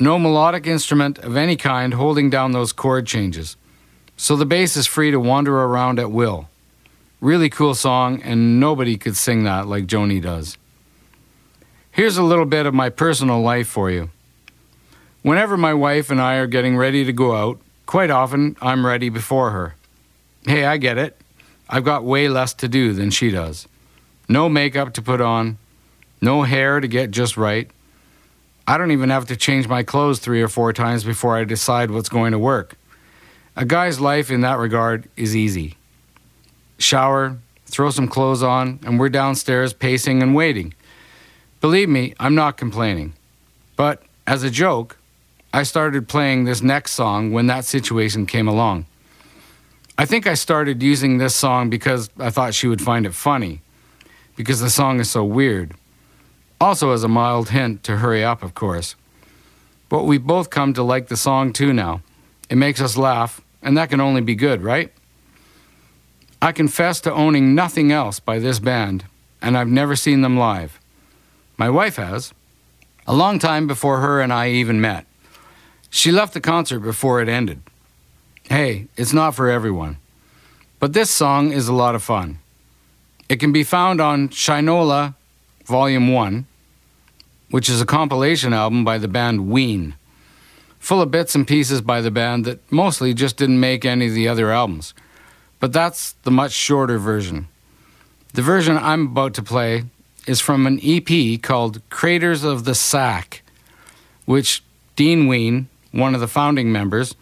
no 0.00 0.18
melodic 0.18 0.66
instrument 0.66 1.18
of 1.18 1.36
any 1.36 1.54
kind 1.54 1.94
holding 1.94 2.30
down 2.30 2.50
those 2.50 2.72
chord 2.72 3.06
changes. 3.06 3.56
So 4.16 4.34
the 4.34 4.44
bass 4.44 4.76
is 4.76 4.88
free 4.88 5.12
to 5.12 5.20
wander 5.20 5.56
around 5.56 6.00
at 6.00 6.10
will. 6.10 6.48
Really 7.20 7.48
cool 7.48 7.76
song, 7.76 8.20
and 8.22 8.58
nobody 8.58 8.96
could 8.96 9.16
sing 9.16 9.44
that 9.44 9.68
like 9.68 9.86
Joni 9.86 10.20
does. 10.20 10.58
Here's 11.92 12.16
a 12.16 12.24
little 12.24 12.44
bit 12.44 12.66
of 12.66 12.74
my 12.74 12.90
personal 12.90 13.40
life 13.40 13.68
for 13.68 13.88
you. 13.88 14.10
Whenever 15.22 15.56
my 15.56 15.74
wife 15.74 16.10
and 16.10 16.20
I 16.20 16.34
are 16.36 16.48
getting 16.48 16.76
ready 16.76 17.04
to 17.04 17.12
go 17.12 17.36
out, 17.36 17.60
quite 17.88 18.10
often 18.10 18.54
I'm 18.60 18.84
ready 18.84 19.08
before 19.08 19.50
her. 19.50 19.74
Hey, 20.44 20.66
I 20.66 20.76
get 20.76 20.98
it. 20.98 21.18
I've 21.70 21.84
got 21.84 22.04
way 22.04 22.28
less 22.28 22.52
to 22.54 22.68
do 22.68 22.92
than 22.92 23.10
she 23.10 23.30
does. 23.30 23.66
No 24.28 24.50
makeup 24.50 24.92
to 24.92 25.02
put 25.02 25.22
on, 25.22 25.56
no 26.20 26.42
hair 26.42 26.80
to 26.80 26.86
get 26.86 27.10
just 27.10 27.38
right. 27.38 27.70
I 28.66 28.76
don't 28.76 28.90
even 28.90 29.08
have 29.08 29.24
to 29.28 29.36
change 29.36 29.68
my 29.68 29.82
clothes 29.82 30.18
three 30.18 30.42
or 30.42 30.48
four 30.48 30.74
times 30.74 31.02
before 31.02 31.38
I 31.38 31.44
decide 31.44 31.90
what's 31.90 32.10
going 32.10 32.32
to 32.32 32.38
work. 32.38 32.76
A 33.56 33.64
guy's 33.64 33.98
life 33.98 34.30
in 34.30 34.42
that 34.42 34.58
regard 34.58 35.08
is 35.16 35.34
easy. 35.34 35.76
Shower, 36.76 37.38
throw 37.64 37.88
some 37.88 38.06
clothes 38.06 38.42
on, 38.42 38.80
and 38.84 39.00
we're 39.00 39.08
downstairs 39.08 39.72
pacing 39.72 40.22
and 40.22 40.34
waiting. 40.34 40.74
Believe 41.62 41.88
me, 41.88 42.12
I'm 42.20 42.34
not 42.34 42.58
complaining. 42.58 43.14
But 43.76 44.02
as 44.26 44.42
a 44.42 44.50
joke, 44.50 44.97
I 45.52 45.62
started 45.62 46.08
playing 46.08 46.44
this 46.44 46.62
next 46.62 46.92
song 46.92 47.32
when 47.32 47.46
that 47.46 47.64
situation 47.64 48.26
came 48.26 48.46
along. 48.46 48.86
I 49.96 50.04
think 50.04 50.26
I 50.26 50.34
started 50.34 50.82
using 50.82 51.18
this 51.18 51.34
song 51.34 51.70
because 51.70 52.10
I 52.18 52.30
thought 52.30 52.54
she 52.54 52.68
would 52.68 52.82
find 52.82 53.06
it 53.06 53.14
funny, 53.14 53.62
because 54.36 54.60
the 54.60 54.70
song 54.70 55.00
is 55.00 55.10
so 55.10 55.24
weird. 55.24 55.72
Also, 56.60 56.92
as 56.92 57.02
a 57.02 57.08
mild 57.08 57.48
hint 57.48 57.82
to 57.84 57.96
hurry 57.96 58.22
up, 58.22 58.42
of 58.42 58.54
course. 58.54 58.94
But 59.88 60.04
we've 60.04 60.22
both 60.22 60.50
come 60.50 60.74
to 60.74 60.82
like 60.82 61.08
the 61.08 61.16
song 61.16 61.52
too 61.52 61.72
now. 61.72 62.02
It 62.50 62.56
makes 62.56 62.80
us 62.80 62.96
laugh, 62.96 63.40
and 63.62 63.76
that 63.76 63.90
can 63.90 64.00
only 64.00 64.20
be 64.20 64.34
good, 64.34 64.62
right? 64.62 64.92
I 66.40 66.52
confess 66.52 67.00
to 67.00 67.12
owning 67.12 67.54
nothing 67.54 67.90
else 67.90 68.20
by 68.20 68.38
this 68.38 68.58
band, 68.58 69.04
and 69.42 69.56
I've 69.56 69.68
never 69.68 69.96
seen 69.96 70.20
them 70.20 70.36
live. 70.36 70.78
My 71.56 71.70
wife 71.70 71.96
has, 71.96 72.32
a 73.06 73.14
long 73.14 73.38
time 73.40 73.66
before 73.66 73.98
her 73.98 74.20
and 74.20 74.32
I 74.32 74.50
even 74.50 74.80
met. 74.80 75.06
She 75.90 76.12
left 76.12 76.34
the 76.34 76.40
concert 76.40 76.80
before 76.80 77.20
it 77.20 77.28
ended. 77.28 77.62
Hey, 78.44 78.86
it's 78.96 79.12
not 79.12 79.34
for 79.34 79.50
everyone. 79.50 79.98
But 80.78 80.92
this 80.92 81.10
song 81.10 81.52
is 81.52 81.68
a 81.68 81.74
lot 81.74 81.94
of 81.94 82.02
fun. 82.02 82.38
It 83.28 83.40
can 83.40 83.52
be 83.52 83.64
found 83.64 84.00
on 84.00 84.28
Shinola 84.28 85.14
Volume 85.64 86.12
1, 86.12 86.46
which 87.50 87.68
is 87.68 87.80
a 87.80 87.86
compilation 87.86 88.54
album 88.54 88.84
by 88.84 88.96
the 88.96 89.08
band 89.08 89.50
Ween, 89.50 89.94
full 90.78 91.02
of 91.02 91.10
bits 91.10 91.34
and 91.34 91.46
pieces 91.46 91.80
by 91.80 92.00
the 92.00 92.10
band 92.10 92.44
that 92.44 92.60
mostly 92.72 93.12
just 93.12 93.36
didn't 93.36 93.60
make 93.60 93.84
any 93.84 94.06
of 94.06 94.14
the 94.14 94.28
other 94.28 94.50
albums. 94.50 94.94
But 95.60 95.72
that's 95.72 96.12
the 96.22 96.30
much 96.30 96.52
shorter 96.52 96.98
version. 96.98 97.48
The 98.34 98.42
version 98.42 98.78
I'm 98.78 99.08
about 99.08 99.34
to 99.34 99.42
play 99.42 99.84
is 100.26 100.40
from 100.40 100.66
an 100.66 100.78
EP 100.82 101.42
called 101.42 101.82
Craters 101.90 102.44
of 102.44 102.64
the 102.64 102.74
Sack, 102.74 103.42
which 104.26 104.62
Dean 104.94 105.26
Ween, 105.26 105.68
one 105.92 106.14
of 106.14 106.20
the 106.20 106.28
founding 106.28 106.70
members, 106.72 107.14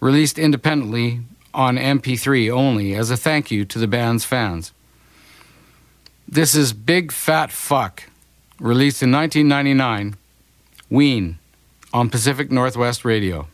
released 0.00 0.38
independently 0.38 1.20
on 1.52 1.76
MP3 1.76 2.52
only 2.52 2.94
as 2.94 3.10
a 3.10 3.16
thank 3.16 3.50
you 3.50 3.64
to 3.64 3.78
the 3.78 3.86
band's 3.86 4.24
fans. 4.24 4.72
This 6.26 6.54
is 6.54 6.72
Big 6.72 7.12
Fat 7.12 7.52
Fuck, 7.52 8.04
released 8.58 9.02
in 9.02 9.12
1999, 9.12 10.16
Ween, 10.90 11.38
on 11.92 12.10
Pacific 12.10 12.50
Northwest 12.50 13.04
Radio. 13.04 13.48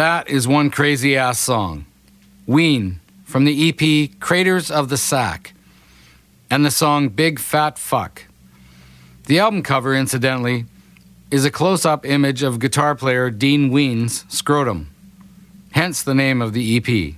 That 0.00 0.30
is 0.30 0.48
one 0.48 0.70
crazy 0.70 1.14
ass 1.14 1.38
song. 1.38 1.84
Ween 2.46 3.00
from 3.22 3.44
the 3.44 3.68
EP 3.68 4.18
Craters 4.18 4.70
of 4.70 4.88
the 4.88 4.96
Sac 4.96 5.52
and 6.48 6.64
the 6.64 6.70
song 6.70 7.10
Big 7.10 7.38
Fat 7.38 7.78
Fuck. 7.78 8.24
The 9.26 9.38
album 9.38 9.62
cover, 9.62 9.94
incidentally, 9.94 10.64
is 11.30 11.44
a 11.44 11.50
close 11.50 11.84
up 11.84 12.06
image 12.06 12.42
of 12.42 12.60
guitar 12.60 12.94
player 12.94 13.28
Dean 13.28 13.70
Ween's 13.70 14.24
scrotum, 14.34 14.88
hence 15.72 16.02
the 16.02 16.14
name 16.14 16.40
of 16.40 16.54
the 16.54 16.78
EP. 16.78 17.14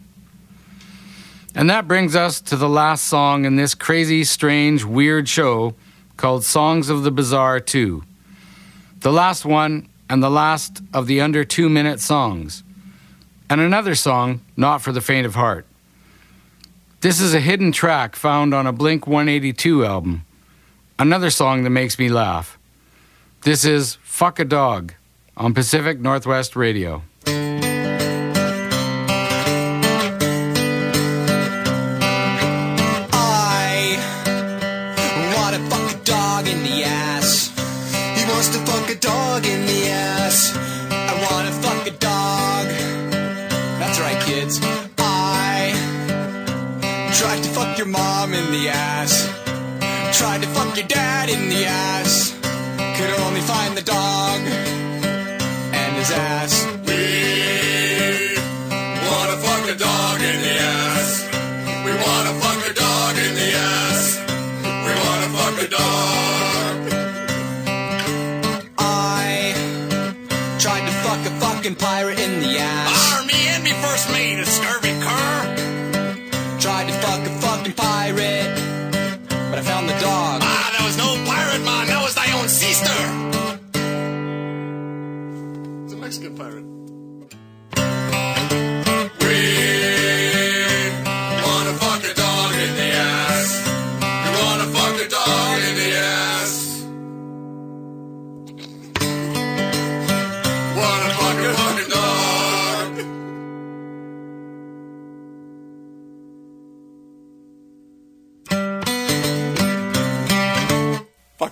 And 1.55 1.70
that 1.70 1.87
brings 1.87 2.16
us 2.16 2.41
to 2.41 2.57
the 2.57 2.68
last 2.68 3.05
song 3.05 3.45
in 3.45 3.55
this 3.55 3.76
crazy, 3.76 4.24
strange, 4.24 4.83
weird 4.83 5.28
show 5.28 5.76
called 6.16 6.43
Songs 6.43 6.89
of 6.89 7.05
the 7.05 7.12
Bizarre 7.12 7.61
2. 7.61 8.03
The 9.03 9.12
last 9.12 9.45
one 9.45 9.89
and 10.11 10.20
the 10.20 10.28
last 10.28 10.83
of 10.93 11.07
the 11.07 11.20
under 11.20 11.45
two 11.45 11.68
minute 11.68 12.01
songs. 12.01 12.64
And 13.53 13.61
another 13.61 13.94
song, 13.94 14.40
not 14.57 14.80
for 14.80 14.92
the 14.92 15.03
faint 15.03 15.26
of 15.26 15.34
heart. 15.34 15.66
This 17.03 17.20
is 17.20 17.34
a 17.34 17.38
hidden 17.38 17.70
track 17.70 18.16
found 18.16 18.55
on 18.55 18.66
a 18.66 18.72
Blink 18.72 19.07
182 19.07 19.84
album. 19.84 20.24
Another 20.98 21.28
song 21.28 21.62
that 21.64 21.68
makes 21.68 21.98
me 21.98 22.09
laugh. 22.09 22.59
This 23.42 23.66
is 23.66 23.98
Fuck 24.03 24.38
a 24.38 24.46
Dog 24.46 24.94
on 25.36 25.53
Pacific 25.53 26.00
Northwest 26.00 26.57
Radio. 26.57 27.03
Mom 47.93 48.32
in 48.32 48.51
the 48.51 48.68
ass. 48.70 49.28
Tried 50.18 50.43
to 50.43 50.49
fuck 50.49 50.74
your 50.76 50.86
dad 50.86 51.28
in 51.28 51.51
the 51.51 51.66
ass. 51.66 52.34
Could 52.97 53.11
only 53.20 53.43
find 53.43 53.76
the 53.76 53.82
dog 53.82 54.40
and 54.40 55.97
his 55.97 56.11
ass. 56.11 56.71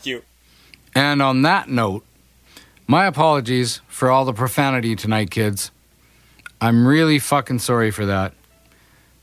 You. 0.06 0.22
And 0.94 1.22
on 1.22 1.42
that 1.42 1.68
note, 1.68 2.04
my 2.86 3.06
apologies 3.06 3.80
for 3.88 4.10
all 4.10 4.24
the 4.24 4.32
profanity 4.32 4.96
tonight, 4.96 5.30
kids. 5.30 5.70
I'm 6.60 6.86
really 6.86 7.18
fucking 7.18 7.60
sorry 7.60 7.90
for 7.90 8.06
that. 8.06 8.34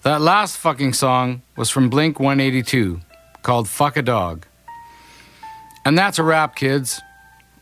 That 0.04 0.22
last 0.22 0.58
fucking 0.58 0.94
song 0.94 1.42
was 1.56 1.70
from 1.70 1.90
Blink 1.90 2.20
182 2.20 3.02
called 3.42 3.68
Fuck 3.68 3.98
a 3.98 4.02
Dog. 4.02 4.46
And 5.86 5.98
that's 5.98 6.20
a 6.20 6.24
wrap, 6.24 6.56
kids. 6.56 7.02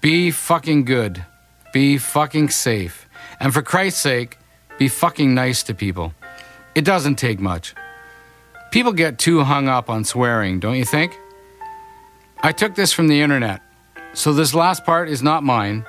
Be 0.01 0.32
fucking 0.32 0.86
good. 0.86 1.26
Be 1.74 1.97
fucking 1.97 2.49
safe. 2.49 3.07
And 3.39 3.53
for 3.53 3.61
Christ's 3.61 4.01
sake, 4.01 4.38
be 4.78 4.88
fucking 4.88 5.34
nice 5.34 5.63
to 5.63 5.74
people. 5.74 6.13
It 6.76 6.86
doesn't 6.86 7.16
take 7.16 7.39
much. 7.39 7.74
People 8.72 8.93
get 8.93 9.18
too 9.18 9.43
hung 9.43 9.68
up 9.68 9.89
on 9.89 10.03
swearing, 10.03 10.59
don't 10.59 10.76
you 10.76 10.86
think? 10.86 11.18
I 12.41 12.51
took 12.51 12.75
this 12.75 12.91
from 12.91 13.07
the 13.07 13.21
internet, 13.21 13.61
so 14.13 14.33
this 14.33 14.53
last 14.53 14.86
part 14.86 15.09
is 15.09 15.23
not 15.23 15.43
mine, 15.43 15.86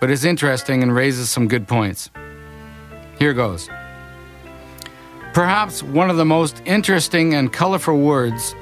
but 0.00 0.10
is 0.10 0.24
interesting 0.24 0.82
and 0.82 0.94
raises 0.94 1.30
some 1.30 1.48
good 1.48 1.66
points. 1.66 2.10
Here 3.18 3.32
goes. 3.32 3.68
Perhaps 5.32 5.82
one 5.82 6.10
of 6.10 6.16
the 6.16 6.24
most 6.24 6.62
interesting 6.64 7.34
and 7.34 7.52
colorful 7.52 7.98
words 7.98 8.54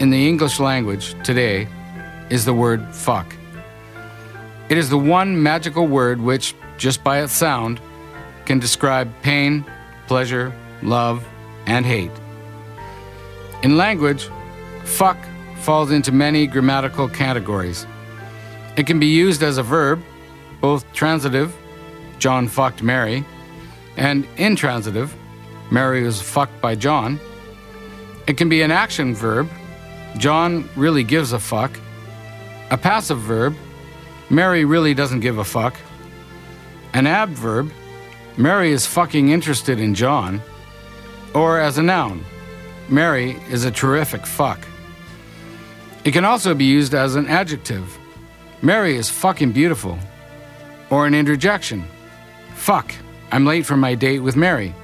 in 0.00 0.10
the 0.10 0.28
English 0.28 0.58
language 0.58 1.14
today 1.22 1.68
is 2.30 2.44
the 2.44 2.54
word 2.54 2.94
fuck. 2.94 3.34
It 4.68 4.78
is 4.78 4.88
the 4.88 4.98
one 4.98 5.42
magical 5.42 5.86
word 5.86 6.20
which, 6.20 6.54
just 6.78 7.04
by 7.04 7.22
its 7.22 7.32
sound, 7.32 7.80
can 8.46 8.58
describe 8.58 9.12
pain, 9.22 9.64
pleasure, 10.06 10.52
love, 10.82 11.26
and 11.66 11.84
hate. 11.84 12.10
In 13.62 13.76
language, 13.76 14.28
fuck 14.84 15.18
falls 15.64 15.90
into 15.90 16.12
many 16.12 16.46
grammatical 16.46 17.08
categories. 17.08 17.86
It 18.76 18.86
can 18.86 19.00
be 19.00 19.06
used 19.06 19.42
as 19.42 19.56
a 19.56 19.62
verb, 19.62 20.02
both 20.60 20.84
transitive, 20.92 21.56
John 22.18 22.48
fucked 22.48 22.82
Mary, 22.82 23.24
and 23.96 24.26
intransitive, 24.36 25.14
Mary 25.70 26.04
was 26.04 26.20
fucked 26.20 26.60
by 26.60 26.74
John. 26.74 27.18
It 28.26 28.36
can 28.36 28.50
be 28.50 28.60
an 28.60 28.70
action 28.70 29.14
verb, 29.14 29.48
John 30.18 30.68
really 30.76 31.02
gives 31.02 31.32
a 31.32 31.38
fuck, 31.38 31.70
a 32.70 32.76
passive 32.76 33.20
verb, 33.20 33.56
Mary 34.28 34.66
really 34.66 34.92
doesn't 34.92 35.20
give 35.20 35.38
a 35.38 35.44
fuck, 35.44 35.74
an 36.92 37.06
adverb, 37.06 37.72
Mary 38.36 38.70
is 38.70 38.84
fucking 38.84 39.30
interested 39.30 39.80
in 39.80 39.94
John, 39.94 40.42
or 41.34 41.58
as 41.58 41.78
a 41.78 41.82
noun, 41.82 42.22
Mary 42.90 43.38
is 43.48 43.64
a 43.64 43.70
terrific 43.70 44.26
fuck. 44.26 44.60
It 46.04 46.12
can 46.12 46.24
also 46.24 46.54
be 46.54 46.66
used 46.66 46.94
as 46.94 47.16
an 47.16 47.26
adjective. 47.28 47.98
Mary 48.60 48.96
is 48.96 49.08
fucking 49.08 49.52
beautiful. 49.52 49.98
Or 50.90 51.06
an 51.06 51.14
interjection. 51.14 51.84
Fuck, 52.54 52.94
I'm 53.32 53.46
late 53.46 53.64
for 53.64 53.76
my 53.76 53.94
date 53.94 54.20
with 54.20 54.36
Mary. 54.36 54.74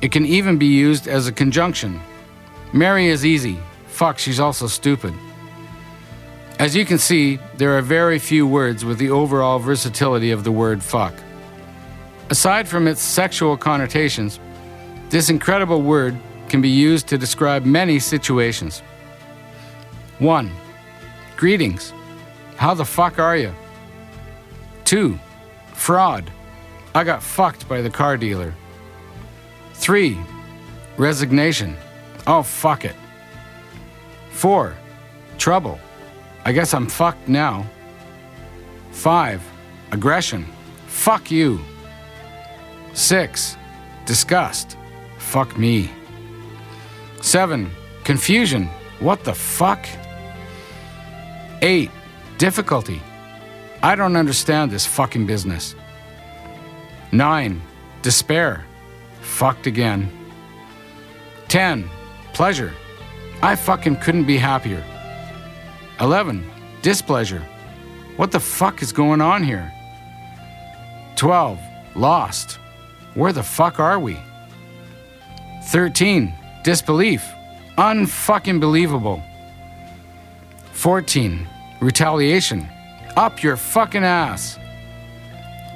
It 0.00 0.12
can 0.12 0.24
even 0.24 0.56
be 0.56 0.66
used 0.66 1.08
as 1.08 1.26
a 1.26 1.32
conjunction. 1.32 2.00
Mary 2.72 3.08
is 3.08 3.26
easy. 3.26 3.58
Fuck, 3.88 4.18
she's 4.18 4.38
also 4.38 4.66
stupid. 4.66 5.14
As 6.58 6.76
you 6.76 6.84
can 6.84 6.98
see, 6.98 7.40
there 7.56 7.76
are 7.76 7.82
very 7.82 8.20
few 8.20 8.46
words 8.46 8.84
with 8.84 8.98
the 8.98 9.10
overall 9.10 9.58
versatility 9.58 10.30
of 10.30 10.44
the 10.44 10.52
word 10.52 10.82
fuck. 10.82 11.14
Aside 12.30 12.68
from 12.68 12.86
its 12.86 13.00
sexual 13.00 13.56
connotations, 13.56 14.38
this 15.10 15.28
incredible 15.28 15.82
word 15.82 16.16
can 16.48 16.60
be 16.60 16.68
used 16.68 17.08
to 17.08 17.18
describe 17.18 17.64
many 17.64 17.98
situations. 17.98 18.82
1. 20.18 20.50
Greetings. 21.36 21.92
How 22.56 22.74
the 22.74 22.84
fuck 22.84 23.18
are 23.18 23.36
you? 23.36 23.52
2. 24.84 25.18
Fraud. 25.72 26.30
I 26.94 27.02
got 27.04 27.22
fucked 27.22 27.68
by 27.68 27.82
the 27.82 27.90
car 27.90 28.16
dealer. 28.16 28.54
3. 29.74 30.16
Resignation. 30.96 31.76
Oh, 32.26 32.42
fuck 32.42 32.84
it. 32.84 32.94
4. 34.30 34.76
Trouble. 35.38 35.80
I 36.44 36.52
guess 36.52 36.72
I'm 36.74 36.86
fucked 36.86 37.28
now. 37.28 37.66
5. 38.92 39.42
Aggression. 39.90 40.46
Fuck 40.86 41.30
you. 41.30 41.60
6. 42.92 43.56
Disgust. 44.06 44.76
Fuck 45.18 45.58
me. 45.58 45.90
7. 47.20 47.70
Confusion. 48.04 48.68
What 49.00 49.24
the 49.24 49.34
fuck? 49.34 49.84
8. 51.64 51.90
Difficulty. 52.36 53.00
I 53.82 53.94
don't 53.94 54.16
understand 54.16 54.70
this 54.70 54.84
fucking 54.84 55.26
business. 55.26 55.74
9. 57.10 57.62
Despair. 58.02 58.66
Fucked 59.22 59.66
again. 59.66 60.12
10. 61.48 61.88
Pleasure. 62.34 62.74
I 63.40 63.56
fucking 63.56 63.96
couldn't 63.96 64.26
be 64.26 64.36
happier. 64.36 64.84
11. 66.00 66.44
Displeasure. 66.82 67.42
What 68.16 68.30
the 68.30 68.40
fuck 68.40 68.82
is 68.82 68.92
going 68.92 69.22
on 69.22 69.42
here? 69.42 69.72
12. 71.16 71.58
Lost. 71.94 72.58
Where 73.14 73.32
the 73.32 73.42
fuck 73.42 73.80
are 73.80 73.98
we? 73.98 74.18
13. 75.68 76.34
Disbelief. 76.62 77.24
Unfucking 77.78 78.60
believable. 78.60 79.22
14. 80.72 81.48
Retaliation. 81.80 82.68
Up 83.16 83.42
your 83.42 83.56
fucking 83.56 84.04
ass. 84.04 84.58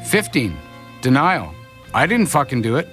15. 0.07 0.57
Denial. 1.03 1.55
I 1.95 2.07
didn't 2.07 2.27
fucking 2.27 2.63
do 2.63 2.77
it. 2.77 2.89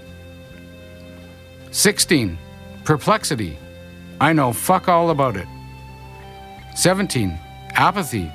16. 1.72 2.38
Perplexity. 2.84 3.58
I 4.22 4.34
know 4.34 4.54
fuck 4.54 4.88
all 4.88 5.10
about 5.10 5.36
it. 5.38 5.48
17. 6.76 7.38
Apathy. 7.74 8.32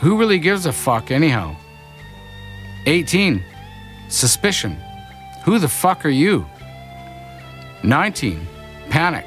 Who 0.00 0.18
really 0.18 0.38
gives 0.38 0.66
a 0.66 0.72
fuck 0.72 1.10
anyhow? 1.10 1.56
18. 2.86 3.42
Suspicion. 4.08 4.76
Who 5.44 5.58
the 5.58 5.68
fuck 5.68 6.04
are 6.04 6.10
you? 6.10 6.46
19. 7.82 8.46
Panic. 8.90 9.26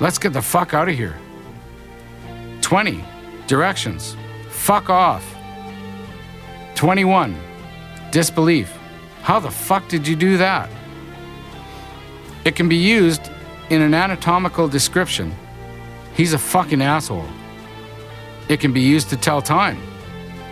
Let's 0.00 0.18
get 0.18 0.32
the 0.32 0.42
fuck 0.42 0.74
out 0.74 0.88
of 0.88 0.94
here. 0.94 1.16
20. 2.60 3.04
Directions. 3.46 4.16
Fuck 4.50 4.90
off. 4.90 5.24
21. 6.74 7.36
Disbelief. 8.10 8.76
How 9.22 9.38
the 9.40 9.50
fuck 9.50 9.88
did 9.88 10.06
you 10.06 10.16
do 10.16 10.36
that? 10.38 10.68
It 12.44 12.54
can 12.54 12.68
be 12.68 12.76
used 12.76 13.30
in 13.70 13.82
an 13.82 13.94
anatomical 13.94 14.68
description. 14.68 15.34
He's 16.14 16.32
a 16.32 16.38
fucking 16.38 16.82
asshole. 16.82 17.26
It 18.48 18.60
can 18.60 18.72
be 18.72 18.80
used 18.80 19.10
to 19.10 19.16
tell 19.16 19.42
time. 19.42 19.78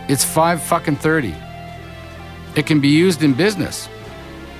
It's 0.08 0.24
5 0.24 0.62
fucking 0.62 0.96
30. 0.96 1.34
It 2.56 2.66
can 2.66 2.80
be 2.80 2.88
used 2.88 3.22
in 3.22 3.32
business. 3.34 3.88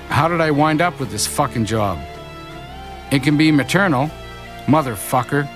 How 0.09 0.29
did 0.29 0.41
I 0.41 0.51
wind 0.51 0.81
up 0.81 1.01
with 1.01 1.11
this 1.11 1.27
fucking 1.27 1.65
job? 1.65 1.99
It 3.11 3.23
can 3.23 3.37
be 3.37 3.51
maternal, 3.53 4.11
motherfucker. 4.67 5.49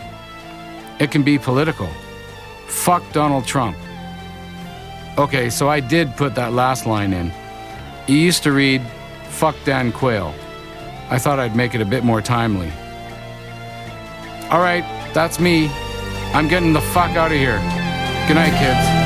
It 1.00 1.10
can 1.10 1.22
be 1.22 1.38
political. 1.38 1.88
Fuck 2.68 3.02
Donald 3.12 3.46
Trump. 3.46 3.76
Okay, 5.18 5.50
so 5.50 5.68
I 5.68 5.80
did 5.80 6.14
put 6.16 6.34
that 6.36 6.52
last 6.52 6.86
line 6.86 7.12
in. 7.12 7.32
It 8.06 8.12
used 8.12 8.42
to 8.44 8.52
read, 8.52 8.82
fuck 9.24 9.56
Dan 9.64 9.90
Quayle. 9.90 10.34
I 11.10 11.18
thought 11.18 11.40
I'd 11.40 11.56
make 11.56 11.74
it 11.74 11.80
a 11.80 11.84
bit 11.84 12.04
more 12.04 12.22
timely. 12.22 12.70
All 14.50 14.60
right, 14.60 14.84
that's 15.12 15.40
me. 15.40 15.68
I'm 16.32 16.48
getting 16.48 16.72
the 16.72 16.80
fuck 16.80 17.10
out 17.16 17.32
of 17.32 17.38
here. 17.38 17.58
Good 18.28 18.34
night, 18.34 18.52
kids. 18.58 18.97